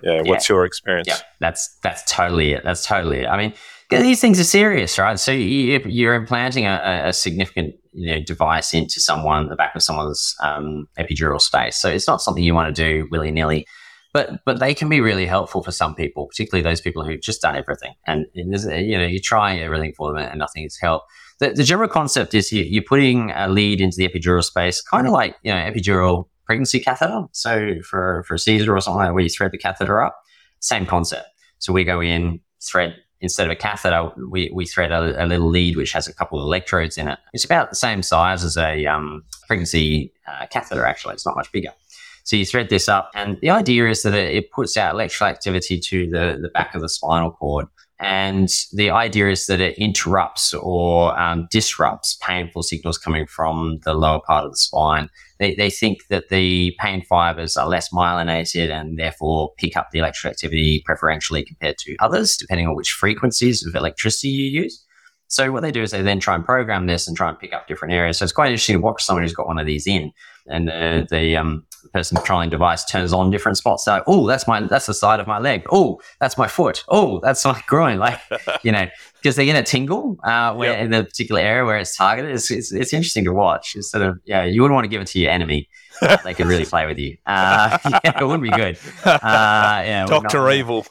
Yeah, 0.03 0.21
what's 0.21 0.47
your 0.49 0.65
experience? 0.65 1.07
Yeah, 1.07 1.17
that's 1.39 1.77
that's 1.81 2.03
totally 2.11 2.53
it. 2.53 2.63
That's 2.63 2.85
totally 2.85 3.21
it. 3.21 3.27
I 3.27 3.37
mean, 3.37 3.53
these 3.99 4.21
things 4.21 4.39
are 4.39 4.45
serious, 4.45 4.97
right? 4.97 5.19
So 5.19 5.31
you, 5.31 6.07
are 6.09 6.13
implanting 6.13 6.65
a, 6.65 7.03
a, 7.05 7.13
significant 7.13 7.75
you 7.91 8.15
know, 8.15 8.21
device 8.21 8.73
into 8.73 8.99
someone, 8.99 9.49
the 9.49 9.55
back 9.55 9.75
of 9.75 9.83
someone's 9.83 10.35
um, 10.41 10.87
epidural 10.97 11.41
space. 11.41 11.77
So 11.77 11.89
it's 11.89 12.07
not 12.07 12.21
something 12.21 12.43
you 12.43 12.55
want 12.55 12.73
to 12.73 12.81
do 12.83 13.07
willy 13.11 13.31
nilly. 13.31 13.65
But 14.13 14.41
but 14.45 14.59
they 14.59 14.73
can 14.73 14.89
be 14.89 14.99
really 14.99 15.25
helpful 15.25 15.63
for 15.63 15.71
some 15.71 15.95
people, 15.95 16.27
particularly 16.27 16.61
those 16.61 16.81
people 16.81 17.05
who've 17.05 17.21
just 17.21 17.41
done 17.41 17.55
everything, 17.55 17.93
and, 18.05 18.25
and 18.35 18.51
you 18.85 18.97
know 18.97 19.05
you 19.05 19.21
try 19.21 19.55
everything 19.55 19.93
for 19.95 20.11
them 20.11 20.17
and 20.17 20.37
nothing 20.37 20.63
has 20.63 20.75
helped 20.75 21.05
the, 21.41 21.49
the 21.49 21.63
general 21.63 21.89
concept 21.89 22.33
is 22.35 22.51
you, 22.53 22.63
you're 22.63 22.83
putting 22.83 23.31
a 23.31 23.49
lead 23.49 23.81
into 23.81 23.97
the 23.97 24.07
epidural 24.07 24.43
space, 24.43 24.79
kind 24.79 25.07
of 25.07 25.11
like, 25.11 25.35
you 25.41 25.51
know, 25.51 25.57
epidural 25.57 26.27
pregnancy 26.45 26.79
catheter. 26.79 27.23
So 27.31 27.73
for, 27.83 28.23
for 28.27 28.35
a 28.35 28.39
Caesar 28.39 28.75
or 28.75 28.79
something 28.79 28.99
like 28.99 29.07
that, 29.07 29.13
where 29.15 29.23
you 29.23 29.29
thread 29.29 29.51
the 29.51 29.57
catheter 29.57 30.01
up, 30.01 30.15
same 30.59 30.85
concept. 30.85 31.27
So 31.57 31.73
we 31.73 31.83
go 31.83 31.99
in, 31.99 32.41
thread, 32.61 32.95
instead 33.21 33.45
of 33.45 33.51
a 33.51 33.55
catheter, 33.55 34.11
we, 34.29 34.51
we 34.53 34.65
thread 34.65 34.91
a, 34.91 35.23
a, 35.23 35.25
little 35.25 35.47
lead 35.47 35.77
which 35.77 35.93
has 35.93 36.07
a 36.07 36.13
couple 36.13 36.39
of 36.39 36.43
electrodes 36.45 36.97
in 36.97 37.07
it. 37.07 37.19
It's 37.33 37.45
about 37.45 37.69
the 37.69 37.75
same 37.75 38.01
size 38.03 38.43
as 38.43 38.57
a 38.57 38.85
um, 38.85 39.23
pregnancy 39.47 40.11
uh, 40.27 40.47
catheter, 40.47 40.85
actually. 40.85 41.13
It's 41.13 41.25
not 41.25 41.35
much 41.35 41.51
bigger. 41.51 41.71
So 42.23 42.35
you 42.35 42.45
thread 42.45 42.69
this 42.69 42.87
up, 42.87 43.11
and 43.15 43.39
the 43.41 43.49
idea 43.49 43.89
is 43.89 44.03
that 44.03 44.13
it, 44.13 44.35
it 44.35 44.51
puts 44.51 44.77
out 44.77 44.93
electrical 44.93 45.27
activity 45.27 45.79
to 45.79 46.07
the, 46.09 46.39
the 46.41 46.49
back 46.49 46.75
of 46.75 46.81
the 46.81 46.89
spinal 46.89 47.31
cord 47.31 47.67
and 48.01 48.49
the 48.73 48.89
idea 48.89 49.29
is 49.29 49.45
that 49.45 49.61
it 49.61 49.77
interrupts 49.77 50.55
or 50.55 51.17
um, 51.19 51.47
disrupts 51.51 52.17
painful 52.21 52.63
signals 52.63 52.97
coming 52.97 53.27
from 53.27 53.77
the 53.83 53.93
lower 53.93 54.19
part 54.25 54.43
of 54.43 54.51
the 54.51 54.57
spine. 54.57 55.07
They, 55.37 55.53
they 55.53 55.69
think 55.69 56.07
that 56.09 56.29
the 56.29 56.75
pain 56.79 57.03
fibers 57.03 57.57
are 57.57 57.67
less 57.67 57.89
myelinated 57.93 58.71
and 58.71 58.97
therefore 58.97 59.51
pick 59.57 59.77
up 59.77 59.89
the 59.91 59.99
electrical 59.99 60.31
activity 60.31 60.81
preferentially 60.83 61.45
compared 61.45 61.77
to 61.79 61.95
others, 61.99 62.35
depending 62.37 62.67
on 62.67 62.75
which 62.75 62.91
frequencies 62.91 63.63
of 63.63 63.75
electricity 63.75 64.29
you 64.29 64.63
use. 64.63 64.83
So 65.27 65.51
what 65.51 65.61
they 65.61 65.71
do 65.71 65.83
is 65.83 65.91
they 65.91 66.01
then 66.01 66.19
try 66.19 66.33
and 66.33 66.43
program 66.43 66.87
this 66.87 67.07
and 67.07 67.15
try 67.15 67.29
and 67.29 67.37
pick 67.37 67.53
up 67.53 67.67
different 67.67 67.93
areas. 67.93 68.17
So 68.17 68.23
it's 68.23 68.33
quite 68.33 68.47
interesting 68.47 68.77
to 68.77 68.81
watch 68.81 69.03
someone 69.03 69.23
who's 69.23 69.33
got 69.33 69.47
one 69.47 69.59
of 69.59 69.67
these 69.67 69.85
in, 69.85 70.11
and 70.47 70.67
the 70.67 71.07
the, 71.09 71.37
um, 71.37 71.65
the 71.81 71.89
person 71.89 72.17
controlling 72.17 72.49
device 72.49 72.85
turns 72.85 73.13
on 73.13 73.31
different 73.31 73.57
spots. 73.57 73.85
So 73.85 74.03
oh, 74.07 74.27
that's 74.27 74.47
my 74.47 74.61
that's 74.61 74.85
the 74.85 74.93
side 74.93 75.19
of 75.19 75.27
my 75.27 75.39
leg. 75.39 75.65
Oh, 75.71 76.01
that's 76.19 76.37
my 76.37 76.47
foot. 76.47 76.83
Oh, 76.89 77.19
that's 77.19 77.43
my 77.45 77.61
groin. 77.67 77.99
Like 77.99 78.19
you 78.63 78.71
know, 78.71 78.87
because 79.21 79.35
they're 79.35 79.45
going 79.45 79.63
to 79.63 79.69
tingle 79.69 80.17
uh, 80.23 80.53
where 80.55 80.71
yep. 80.71 80.83
in 80.83 80.91
the 80.91 81.03
particular 81.03 81.41
area 81.41 81.63
where 81.63 81.77
it's 81.77 81.95
targeted. 81.95 82.31
It's, 82.31 82.49
it's, 82.49 82.71
it's 82.71 82.91
interesting 82.91 83.25
to 83.25 83.33
watch. 83.33 83.75
It's 83.75 83.91
sort 83.91 84.03
of 84.03 84.19
yeah, 84.25 84.45
you 84.45 84.61
wouldn't 84.61 84.73
want 84.73 84.85
to 84.85 84.89
give 84.89 85.01
it 85.01 85.07
to 85.07 85.19
your 85.19 85.31
enemy. 85.31 85.69
they 86.23 86.33
could 86.33 86.47
really 86.47 86.65
play 86.65 86.87
with 86.87 86.97
you. 86.97 87.17
Uh, 87.25 87.77
yeah, 88.03 88.19
it 88.19 88.23
wouldn't 88.23 88.41
be 88.41 88.49
good. 88.49 88.79
Uh, 89.05 89.19
yeah, 89.85 90.05
Doctor 90.07 90.49
Evil. 90.49 90.85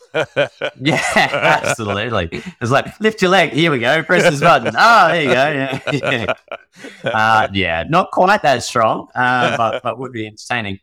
yeah, 0.81 1.03
absolutely. 1.17 2.43
It's 2.61 2.71
like 2.71 2.99
lift 3.01 3.21
your 3.21 3.33
leg. 3.33 3.51
Here 3.51 3.71
we 3.73 3.81
go. 3.81 4.03
Press 4.05 4.31
this 4.31 4.41
button. 4.41 4.75
Oh, 4.79 5.09
there 5.09 5.23
you 5.23 5.29
go. 5.29 5.35
Yeah, 5.93 6.35
yeah. 7.05 7.11
Uh, 7.11 7.49
yeah. 7.53 7.85
not 7.89 8.13
quite 8.13 8.43
that 8.43 8.63
strong, 8.63 9.09
uh, 9.17 9.57
but 9.57 9.83
but 9.83 9.99
would 9.99 10.13
be 10.13 10.27
entertaining. 10.27 10.79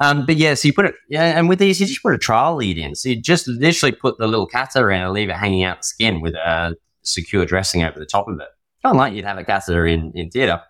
Um, 0.00 0.24
but 0.24 0.36
yeah, 0.36 0.54
so 0.54 0.66
you 0.66 0.72
put 0.72 0.86
it, 0.86 0.94
yeah, 1.10 1.38
and 1.38 1.46
with 1.48 1.58
these, 1.58 1.78
you 1.78 1.86
just 1.86 2.02
put 2.02 2.14
a 2.14 2.18
trial 2.18 2.56
lead 2.56 2.78
in. 2.78 2.94
So 2.94 3.10
you 3.10 3.20
just 3.20 3.46
literally 3.46 3.92
put 3.92 4.16
the 4.16 4.26
little 4.26 4.46
catheter 4.46 4.90
in 4.90 5.02
and 5.02 5.12
leave 5.12 5.28
it 5.28 5.36
hanging 5.36 5.62
out 5.62 5.78
the 5.78 5.84
skin 5.84 6.22
with 6.22 6.34
a 6.34 6.74
secure 7.02 7.44
dressing 7.44 7.82
over 7.82 7.98
the 7.98 8.06
top 8.06 8.28
of 8.28 8.38
it. 8.40 8.48
Kind 8.82 8.94
of 8.94 8.96
like 8.96 9.12
you'd 9.12 9.24
have 9.24 9.38
a 9.38 9.44
catheter 9.44 9.86
in, 9.86 10.12
in 10.14 10.30
theatre. 10.30 10.60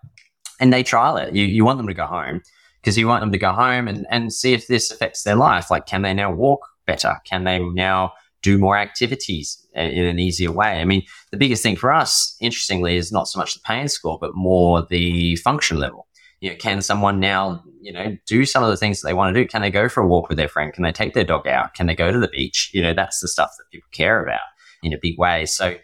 And 0.59 0.71
they 0.71 0.83
trial 0.83 1.17
it. 1.17 1.33
You, 1.33 1.45
you 1.45 1.65
want 1.65 1.77
them 1.77 1.87
to 1.87 1.93
go 1.93 2.05
home 2.05 2.41
because 2.81 2.97
you 2.97 3.07
want 3.07 3.21
them 3.21 3.31
to 3.31 3.37
go 3.37 3.51
home 3.51 3.87
and, 3.87 4.05
and 4.09 4.33
see 4.33 4.53
if 4.53 4.67
this 4.67 4.91
affects 4.91 5.23
their 5.23 5.35
life. 5.35 5.71
Like, 5.71 5.85
can 5.85 6.01
they 6.01 6.13
now 6.13 6.31
walk 6.31 6.67
better? 6.85 7.17
Can 7.25 7.43
they 7.43 7.59
now 7.59 8.13
do 8.41 8.57
more 8.57 8.77
activities 8.77 9.65
eh, 9.75 9.87
in 9.87 10.05
an 10.05 10.19
easier 10.19 10.51
way? 10.51 10.81
I 10.81 10.85
mean, 10.85 11.03
the 11.31 11.37
biggest 11.37 11.63
thing 11.63 11.75
for 11.75 11.91
us, 11.91 12.35
interestingly, 12.41 12.97
is 12.97 13.11
not 13.11 13.27
so 13.27 13.39
much 13.39 13.53
the 13.53 13.59
pain 13.61 13.87
score, 13.87 14.17
but 14.19 14.35
more 14.35 14.85
the 14.89 15.35
function 15.37 15.77
level. 15.79 16.07
You 16.41 16.49
know, 16.49 16.55
can 16.57 16.81
someone 16.81 17.19
now, 17.19 17.63
you 17.81 17.93
know, 17.93 18.17
do 18.25 18.45
some 18.45 18.63
of 18.63 18.69
the 18.71 18.77
things 18.77 18.99
that 18.99 19.07
they 19.07 19.13
want 19.13 19.33
to 19.33 19.41
do? 19.41 19.47
Can 19.47 19.61
they 19.61 19.69
go 19.69 19.87
for 19.87 20.01
a 20.01 20.07
walk 20.07 20.27
with 20.27 20.37
their 20.37 20.47
friend? 20.47 20.73
Can 20.73 20.83
they 20.83 20.91
take 20.91 21.13
their 21.13 21.23
dog 21.23 21.47
out? 21.47 21.75
Can 21.75 21.85
they 21.85 21.95
go 21.95 22.11
to 22.11 22.19
the 22.19 22.27
beach? 22.27 22.71
You 22.73 22.81
know, 22.81 22.93
that's 22.93 23.19
the 23.19 23.27
stuff 23.27 23.51
that 23.57 23.65
people 23.71 23.89
care 23.91 24.23
about 24.23 24.39
in 24.81 24.91
a 24.91 24.97
big 24.99 25.19
way. 25.19 25.45
So 25.45 25.75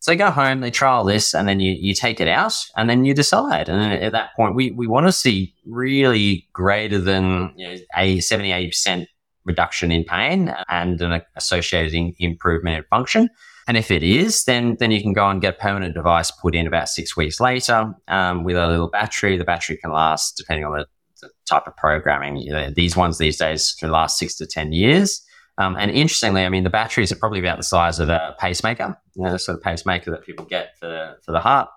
so 0.00 0.10
they 0.10 0.16
go 0.16 0.30
home, 0.30 0.60
they 0.60 0.70
trial 0.70 1.04
this, 1.04 1.34
and 1.34 1.46
then 1.46 1.60
you, 1.60 1.72
you 1.72 1.94
take 1.94 2.20
it 2.20 2.28
out, 2.28 2.54
and 2.74 2.88
then 2.88 3.04
you 3.04 3.12
decide. 3.12 3.68
And 3.68 3.92
at 3.92 4.12
that 4.12 4.34
point, 4.34 4.54
we, 4.54 4.70
we 4.70 4.86
want 4.86 5.06
to 5.06 5.12
see 5.12 5.54
really 5.66 6.48
greater 6.54 6.98
than 6.98 7.52
you 7.54 7.68
know, 7.68 7.76
a 7.94 8.20
70, 8.20 8.48
80% 8.48 9.06
reduction 9.44 9.92
in 9.92 10.04
pain 10.04 10.54
and 10.68 11.00
an 11.02 11.20
associated 11.36 12.14
improvement 12.18 12.78
in 12.78 12.84
function. 12.84 13.28
And 13.68 13.76
if 13.76 13.90
it 13.90 14.02
is, 14.02 14.44
then 14.44 14.76
then 14.80 14.90
you 14.90 15.02
can 15.02 15.12
go 15.12 15.28
and 15.28 15.40
get 15.40 15.54
a 15.54 15.58
permanent 15.58 15.94
device 15.94 16.30
put 16.30 16.54
in 16.54 16.66
about 16.66 16.88
six 16.88 17.16
weeks 17.16 17.38
later 17.38 17.94
um, 18.08 18.42
with 18.42 18.56
a 18.56 18.66
little 18.66 18.88
battery. 18.88 19.36
The 19.36 19.44
battery 19.44 19.76
can 19.76 19.92
last, 19.92 20.36
depending 20.36 20.64
on 20.64 20.72
the, 20.72 20.86
the 21.20 21.28
type 21.48 21.66
of 21.66 21.76
programming. 21.76 22.38
You 22.38 22.52
know, 22.52 22.70
these 22.70 22.96
ones 22.96 23.18
these 23.18 23.36
days 23.36 23.76
can 23.78 23.90
last 23.90 24.18
six 24.18 24.34
to 24.36 24.46
ten 24.46 24.72
years. 24.72 25.22
Um, 25.60 25.76
and 25.78 25.90
interestingly, 25.90 26.46
I 26.46 26.48
mean, 26.48 26.64
the 26.64 26.70
batteries 26.70 27.12
are 27.12 27.16
probably 27.16 27.38
about 27.38 27.58
the 27.58 27.64
size 27.64 27.98
of 27.98 28.08
a 28.08 28.34
pacemaker, 28.38 28.96
you 29.14 29.24
know, 29.24 29.32
the 29.32 29.38
sort 29.38 29.58
of 29.58 29.62
pacemaker 29.62 30.10
that 30.10 30.24
people 30.24 30.46
get 30.46 30.78
for 30.78 30.86
the, 30.86 31.16
for 31.22 31.32
the 31.32 31.40
heart. 31.40 31.68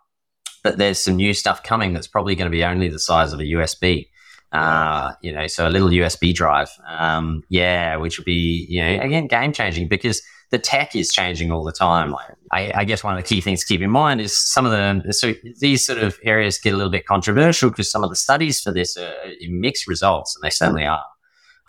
But 0.63 0.78
there's 0.78 1.00
some 1.00 1.17
new 1.17 1.34
stuff 1.34 1.63
coming 1.63 1.91
that's 1.91 2.08
probably 2.08 2.36
going 2.36 2.50
to 2.50 2.56
be 2.56 2.63
only 2.63 2.88
the 2.88 3.00
size 3.00 3.34
of 3.34 3.41
a 3.41 3.43
USB. 3.43 4.08
Uh, 4.54 5.12
you 5.22 5.34
know, 5.34 5.48
so 5.48 5.67
a 5.67 5.69
little 5.69 5.89
USB 5.89 6.34
drive. 6.34 6.69
Um, 6.88 7.43
yeah, 7.50 7.98
which 7.98 8.17
would 8.17 8.26
be, 8.26 8.65
you 8.69 8.82
know, 8.82 9.04
again, 9.04 9.28
game 9.28 9.52
changing 9.52 9.89
because 9.89 10.22
the 10.52 10.60
tech 10.60 10.96
is 10.96 11.12
changing 11.12 11.52
all 11.52 11.65
the 11.65 11.74
time. 11.74 12.12
Like, 12.12 12.28
I, 12.52 12.72
I, 12.76 12.84
guess 12.86 13.04
one 13.04 13.17
of 13.17 13.22
the 13.22 13.28
key 13.28 13.41
things 13.41 13.62
to 13.62 13.65
keep 13.65 13.82
in 13.82 13.89
mind 13.89 14.22
is 14.22 14.39
some 14.39 14.65
of 14.65 14.72
the, 14.72 15.12
so 15.12 15.34
these 15.60 15.84
sort 15.84 15.98
of 15.98 16.17
areas 16.24 16.60
get 16.60 16.74
a 16.74 16.78
little 16.78 16.91
bit 16.91 17.08
controversial 17.08 17.72
because 17.72 17.89
some 17.91 18.04
of 18.04 18.12
the 18.12 18.15
studies 18.15 18.62
for 18.62 18.72
this 18.72 18.96
are 18.96 19.12
mixed 19.50 19.88
results, 19.88 20.36
and 20.36 20.43
they 20.43 20.52
certainly 20.52 20.86
are. 20.86 21.04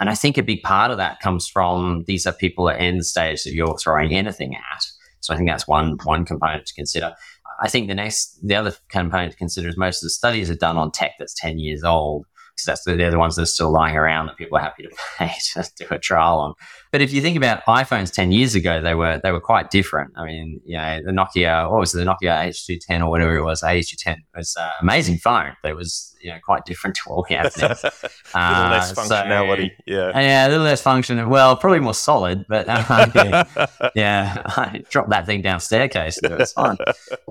And 0.01 0.11
I 0.11 0.15
think 0.15 0.37
a 0.37 0.43
big 0.43 0.63
part 0.63 0.91
of 0.91 0.97
that 0.97 1.21
comes 1.21 1.47
from 1.47 2.05
these 2.07 2.27
are 2.27 2.33
people 2.33 2.69
at 2.69 2.81
end 2.81 3.07
stage 3.07 3.45
that 3.45 3.55
you're 3.55 3.79
throwing 3.79 4.13
anything 4.13 4.55
at. 4.55 4.85
So 5.21 5.33
I 5.33 5.37
think 5.37 5.49
that's 5.49 5.69
one 5.69 5.97
one 6.05 6.25
component 6.25 6.67
to 6.67 6.75
consider. 6.75 7.15
I 7.61 7.69
think 7.69 7.89
the 7.89 7.95
next 7.95 8.39
the 8.43 8.57
other 8.57 8.75
component 8.89 9.33
to 9.33 9.39
consider 9.39 9.69
is 9.69 9.77
most 9.77 10.03
of 10.03 10.07
the 10.07 10.11
studies 10.11 10.51
are 10.51 10.57
done 10.57 10.77
on 10.77 10.91
tech 10.91 11.13
that's 11.19 11.35
ten 11.35 11.59
years 11.59 11.85
old 11.85 12.27
because 12.55 12.67
that's 12.67 12.85
the, 12.85 12.95
they're 12.95 13.11
the 13.11 13.19
ones 13.19 13.37
that 13.37 13.43
are 13.43 13.47
still 13.47 13.71
lying 13.71 13.97
around 13.97 14.27
that 14.27 14.37
people 14.37 14.57
are 14.57 14.61
happy 14.61 14.85
to 14.85 14.91
pay 15.19 15.33
to 15.53 15.71
do 15.77 15.87
a 15.91 15.99
trial 15.99 16.39
on. 16.39 16.55
But 16.93 17.01
if 17.01 17.13
you 17.13 17.21
think 17.21 17.37
about 17.37 17.65
iPhones 17.65 18.13
ten 18.13 18.31
years 18.31 18.55
ago, 18.55 18.81
they 18.81 18.95
were 18.95 19.21
they 19.23 19.33
were 19.33 19.41
quite 19.41 19.71
different. 19.71 20.13
I 20.17 20.25
mean, 20.25 20.61
you 20.65 20.77
know, 20.77 21.01
the 21.05 21.11
Nokia, 21.11 21.71
what 21.71 21.81
was 21.81 21.95
it, 21.95 21.99
the 21.99 22.05
Nokia 22.05 22.47
8210 22.47 23.03
or 23.03 23.11
whatever 23.11 23.37
it 23.37 23.43
was, 23.43 23.63
8210 23.63 24.25
was 24.37 24.57
an 24.57 24.71
amazing 24.81 25.19
phone, 25.19 25.57
but 25.63 25.71
it 25.71 25.77
was 25.77 26.15
you 26.21 26.31
know 26.31 26.39
quite 26.45 26.65
different 26.65 26.97
to 27.03 27.03
what 27.07 27.29
we 27.29 27.35
have 27.35 27.57
now. 27.57 27.69
uh, 28.35 28.71
less 28.71 28.93
functionality, 28.93 29.71
so, 29.71 29.83
yeah, 29.87 30.21
yeah, 30.21 30.47
a 30.47 30.49
little 30.49 30.65
less 30.65 30.81
function. 30.81 31.29
Well, 31.29 31.57
probably 31.57 31.81
more 31.81 31.95
solid, 31.95 32.45
but 32.49 32.67
uh, 32.69 33.11
yeah, 33.15 33.67
yeah, 33.95 34.43
I 34.47 34.83
dropped 34.89 35.11
that 35.11 35.27
thing 35.27 35.43
down 35.43 35.59
staircase, 35.59 36.19
and 36.23 36.33
it 36.33 36.39
was 36.39 36.53
fine. 36.53 36.77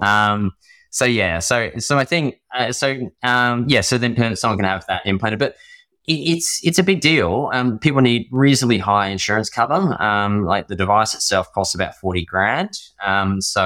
Um, 0.01 0.51
so 0.93 1.05
yeah, 1.05 1.39
so 1.39 1.71
so 1.79 1.97
I 1.97 2.05
think 2.05 2.39
uh, 2.53 2.71
so 2.71 3.09
um, 3.23 3.65
yeah, 3.67 3.81
so 3.81 3.97
then 3.97 4.35
someone 4.35 4.59
can 4.59 4.65
have 4.65 4.85
that 4.85 5.03
implanted, 5.07 5.39
but 5.39 5.55
it's 6.05 6.59
it's 6.63 6.77
a 6.77 6.83
big 6.83 7.01
deal. 7.01 7.49
Um, 7.51 7.79
people 7.79 8.01
need 8.01 8.27
reasonably 8.31 8.77
high 8.77 9.07
insurance 9.07 9.49
cover. 9.49 9.99
Um, 9.99 10.45
like 10.45 10.67
the 10.67 10.75
device 10.75 11.15
itself 11.15 11.51
costs 11.51 11.73
about 11.73 11.95
forty 11.95 12.23
grand, 12.23 12.77
um, 13.03 13.41
so 13.41 13.63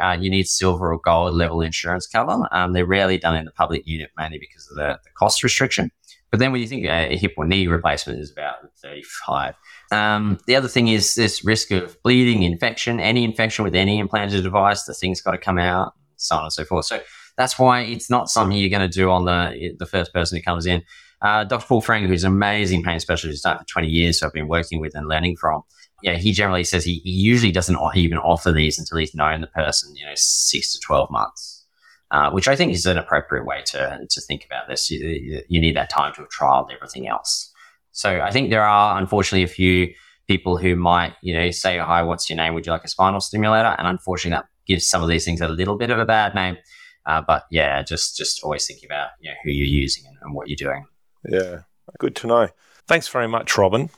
uh, 0.00 0.16
you 0.18 0.30
need 0.30 0.46
silver 0.46 0.94
or 0.94 0.98
gold 0.98 1.34
level 1.34 1.60
insurance 1.60 2.06
cover. 2.06 2.48
Um, 2.52 2.72
they're 2.72 2.86
rarely 2.86 3.18
done 3.18 3.36
in 3.36 3.44
the 3.44 3.52
public 3.52 3.86
unit, 3.86 4.08
mainly 4.16 4.38
because 4.38 4.66
of 4.70 4.76
the, 4.76 4.98
the 5.04 5.10
cost 5.18 5.42
restriction. 5.42 5.90
But 6.30 6.38
then 6.38 6.52
when 6.52 6.62
you 6.62 6.66
think 6.66 6.86
a 6.86 7.14
hip 7.18 7.34
or 7.36 7.44
knee 7.44 7.66
replacement 7.66 8.18
is 8.18 8.32
about 8.32 8.54
thirty 8.80 9.04
five. 9.26 9.56
Um, 9.90 10.38
the 10.46 10.56
other 10.56 10.68
thing 10.68 10.88
is 10.88 11.16
this 11.16 11.44
risk 11.44 11.70
of 11.70 12.02
bleeding, 12.02 12.44
infection, 12.44 12.98
any 12.98 13.24
infection 13.24 13.62
with 13.62 13.74
any 13.74 13.98
implanted 13.98 14.42
device, 14.42 14.84
the 14.84 14.94
thing's 14.94 15.20
got 15.20 15.32
to 15.32 15.38
come 15.38 15.58
out 15.58 15.92
so 16.22 16.36
on 16.36 16.44
and 16.44 16.52
so 16.52 16.64
forth. 16.64 16.86
So 16.86 17.00
that's 17.36 17.58
why 17.58 17.80
it's 17.80 18.10
not 18.10 18.28
something 18.28 18.56
you're 18.56 18.70
going 18.70 18.88
to 18.88 18.98
do 18.98 19.10
on 19.10 19.24
the 19.24 19.74
the 19.78 19.86
first 19.86 20.12
person 20.12 20.36
who 20.36 20.42
comes 20.42 20.66
in. 20.66 20.82
Uh, 21.22 21.44
Dr. 21.44 21.66
Paul 21.66 21.80
Frank, 21.80 22.08
who's 22.08 22.24
an 22.24 22.32
amazing 22.32 22.82
pain 22.82 22.98
specialist, 22.98 23.44
done 23.44 23.58
for 23.58 23.64
20 23.64 23.88
years, 23.88 24.18
so 24.18 24.26
I've 24.26 24.32
been 24.32 24.48
working 24.48 24.80
with 24.80 24.94
and 24.96 25.08
learning 25.08 25.36
from. 25.36 25.62
Yeah, 26.02 26.16
he 26.16 26.32
generally 26.32 26.64
says 26.64 26.84
he, 26.84 26.96
he 27.04 27.10
usually 27.10 27.52
doesn't 27.52 27.78
even 27.94 28.18
offer 28.18 28.50
these 28.50 28.76
until 28.76 28.98
he's 28.98 29.14
known 29.14 29.40
the 29.40 29.46
person, 29.46 29.94
you 29.94 30.04
know, 30.04 30.12
six 30.16 30.72
to 30.72 30.80
12 30.80 31.12
months, 31.12 31.64
uh, 32.10 32.30
which 32.32 32.48
I 32.48 32.56
think 32.56 32.72
is 32.72 32.86
an 32.86 32.98
appropriate 32.98 33.46
way 33.46 33.62
to, 33.66 34.00
to 34.10 34.20
think 34.20 34.44
about 34.44 34.66
this. 34.68 34.90
You, 34.90 35.44
you 35.48 35.60
need 35.60 35.76
that 35.76 35.90
time 35.90 36.12
to 36.14 36.22
have 36.22 36.30
trialed 36.30 36.74
everything 36.74 37.06
else. 37.06 37.52
So 37.92 38.20
I 38.20 38.32
think 38.32 38.50
there 38.50 38.64
are, 38.64 38.98
unfortunately, 38.98 39.44
a 39.44 39.46
few 39.46 39.94
people 40.26 40.56
who 40.56 40.74
might, 40.74 41.14
you 41.22 41.34
know, 41.34 41.52
say, 41.52 41.78
hi, 41.78 42.02
what's 42.02 42.28
your 42.28 42.36
name? 42.36 42.54
Would 42.54 42.66
you 42.66 42.72
like 42.72 42.84
a 42.84 42.88
spinal 42.88 43.20
stimulator? 43.20 43.76
And 43.78 43.86
unfortunately, 43.86 44.36
that 44.36 44.46
gives 44.66 44.86
some 44.86 45.02
of 45.02 45.08
these 45.08 45.24
things 45.24 45.40
a 45.40 45.48
little 45.48 45.76
bit 45.76 45.90
of 45.90 45.98
a 45.98 46.04
bad 46.04 46.34
name. 46.34 46.56
Uh, 47.04 47.20
but 47.20 47.46
yeah, 47.50 47.82
just 47.82 48.16
just 48.16 48.42
always 48.44 48.66
thinking 48.66 48.86
about 48.86 49.10
you 49.20 49.30
know, 49.30 49.36
who 49.44 49.50
you're 49.50 49.66
using 49.66 50.04
and, 50.06 50.16
and 50.22 50.34
what 50.34 50.48
you're 50.48 50.56
doing. 50.56 50.86
Yeah, 51.28 51.60
good 51.98 52.14
to 52.16 52.26
know. 52.26 52.48
Thanks 52.86 53.08
very 53.08 53.28
much, 53.28 53.56
Robin. 53.56 53.90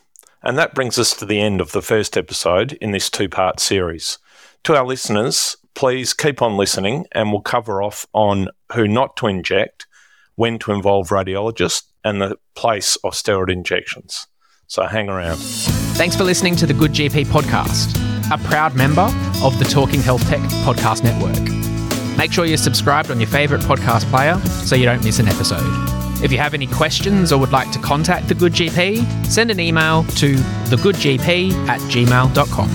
And 0.43 0.57
that 0.57 0.75
brings 0.75 0.99
us 0.99 1.15
to 1.17 1.25
the 1.25 1.39
end 1.39 1.59
of 1.59 1.71
the 1.71 1.81
first 1.81 2.15
episode 2.15 2.73
in 2.73 2.91
this 2.91 3.09
two 3.09 3.27
part 3.29 3.59
series. 3.59 4.19
To 4.63 4.75
our 4.75 4.85
listeners, 4.85 5.55
please 5.73 6.13
keep 6.13 6.41
on 6.41 6.57
listening 6.57 7.05
and 7.11 7.31
we'll 7.31 7.41
cover 7.41 7.81
off 7.81 8.05
on 8.13 8.49
who 8.73 8.87
not 8.87 9.17
to 9.17 9.27
inject, 9.27 9.87
when 10.35 10.59
to 10.59 10.71
involve 10.71 11.09
radiologists, 11.09 11.83
and 12.03 12.21
the 12.21 12.37
place 12.55 12.95
of 12.97 13.13
steroid 13.13 13.51
injections. 13.51 14.27
So 14.67 14.85
hang 14.85 15.09
around. 15.09 15.37
Thanks 15.97 16.15
for 16.15 16.23
listening 16.23 16.55
to 16.57 16.67
the 16.67 16.73
Good 16.73 16.91
GP 16.91 17.25
podcast 17.25 18.14
a 18.31 18.37
proud 18.37 18.75
member 18.75 19.07
of 19.43 19.57
the 19.59 19.65
Talking 19.65 20.01
Health 20.01 20.27
Tech 20.27 20.39
podcast 20.65 21.03
network. 21.03 21.37
Make 22.17 22.31
sure 22.31 22.45
you're 22.45 22.57
subscribed 22.57 23.11
on 23.11 23.19
your 23.19 23.29
favourite 23.29 23.63
podcast 23.63 24.09
player 24.09 24.39
so 24.65 24.75
you 24.75 24.85
don't 24.85 25.03
miss 25.03 25.19
an 25.19 25.27
episode. 25.27 25.61
If 26.23 26.31
you 26.31 26.37
have 26.37 26.53
any 26.53 26.67
questions 26.67 27.31
or 27.31 27.39
would 27.39 27.51
like 27.51 27.71
to 27.71 27.79
contact 27.79 28.29
The 28.29 28.35
Good 28.35 28.53
GP, 28.53 29.25
send 29.25 29.51
an 29.51 29.59
email 29.59 30.03
to 30.03 30.35
thegoodgp 30.35 31.53
at 31.67 31.79
gmail.com. 31.81 32.69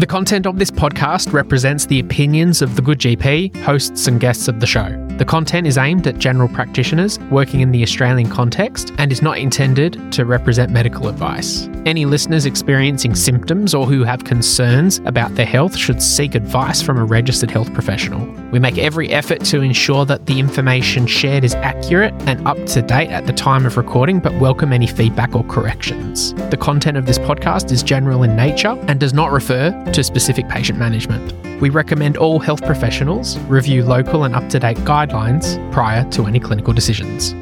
The 0.00 0.06
content 0.06 0.46
of 0.46 0.58
this 0.58 0.70
podcast 0.70 1.32
represents 1.32 1.86
the 1.86 2.00
opinions 2.00 2.62
of 2.62 2.74
The 2.74 2.82
Good 2.82 2.98
GP, 2.98 3.54
hosts, 3.62 4.08
and 4.08 4.18
guests 4.18 4.48
of 4.48 4.58
the 4.58 4.66
show. 4.66 5.03
The 5.16 5.24
content 5.24 5.68
is 5.68 5.78
aimed 5.78 6.08
at 6.08 6.18
general 6.18 6.48
practitioners 6.48 7.20
working 7.30 7.60
in 7.60 7.70
the 7.70 7.84
Australian 7.84 8.28
context 8.28 8.92
and 8.98 9.12
is 9.12 9.22
not 9.22 9.38
intended 9.38 10.10
to 10.10 10.24
represent 10.24 10.72
medical 10.72 11.06
advice. 11.06 11.68
Any 11.86 12.04
listeners 12.04 12.46
experiencing 12.46 13.14
symptoms 13.14 13.74
or 13.74 13.86
who 13.86 14.02
have 14.02 14.24
concerns 14.24 15.00
about 15.04 15.32
their 15.36 15.46
health 15.46 15.76
should 15.76 16.02
seek 16.02 16.34
advice 16.34 16.82
from 16.82 16.98
a 16.98 17.04
registered 17.04 17.52
health 17.52 17.72
professional. 17.74 18.26
We 18.50 18.58
make 18.58 18.76
every 18.76 19.10
effort 19.10 19.44
to 19.44 19.60
ensure 19.60 20.04
that 20.04 20.26
the 20.26 20.40
information 20.40 21.06
shared 21.06 21.44
is 21.44 21.54
accurate 21.54 22.14
and 22.26 22.44
up 22.44 22.56
to 22.66 22.82
date 22.82 23.10
at 23.10 23.26
the 23.26 23.32
time 23.32 23.66
of 23.66 23.76
recording, 23.76 24.18
but 24.18 24.34
welcome 24.40 24.72
any 24.72 24.88
feedback 24.88 25.36
or 25.36 25.44
corrections. 25.44 26.34
The 26.50 26.56
content 26.56 26.96
of 26.96 27.06
this 27.06 27.20
podcast 27.20 27.70
is 27.70 27.84
general 27.84 28.24
in 28.24 28.34
nature 28.34 28.76
and 28.88 28.98
does 28.98 29.14
not 29.14 29.30
refer 29.30 29.70
to 29.92 30.02
specific 30.02 30.48
patient 30.48 30.80
management. 30.80 31.32
We 31.60 31.70
recommend 31.70 32.16
all 32.16 32.40
health 32.40 32.62
professionals 32.64 33.38
review 33.42 33.84
local 33.84 34.24
and 34.24 34.34
up 34.34 34.48
to 34.50 34.58
date 34.58 34.84
guidelines 35.06 35.72
prior 35.72 36.04
to 36.10 36.26
any 36.26 36.40
clinical 36.40 36.72
decisions. 36.72 37.34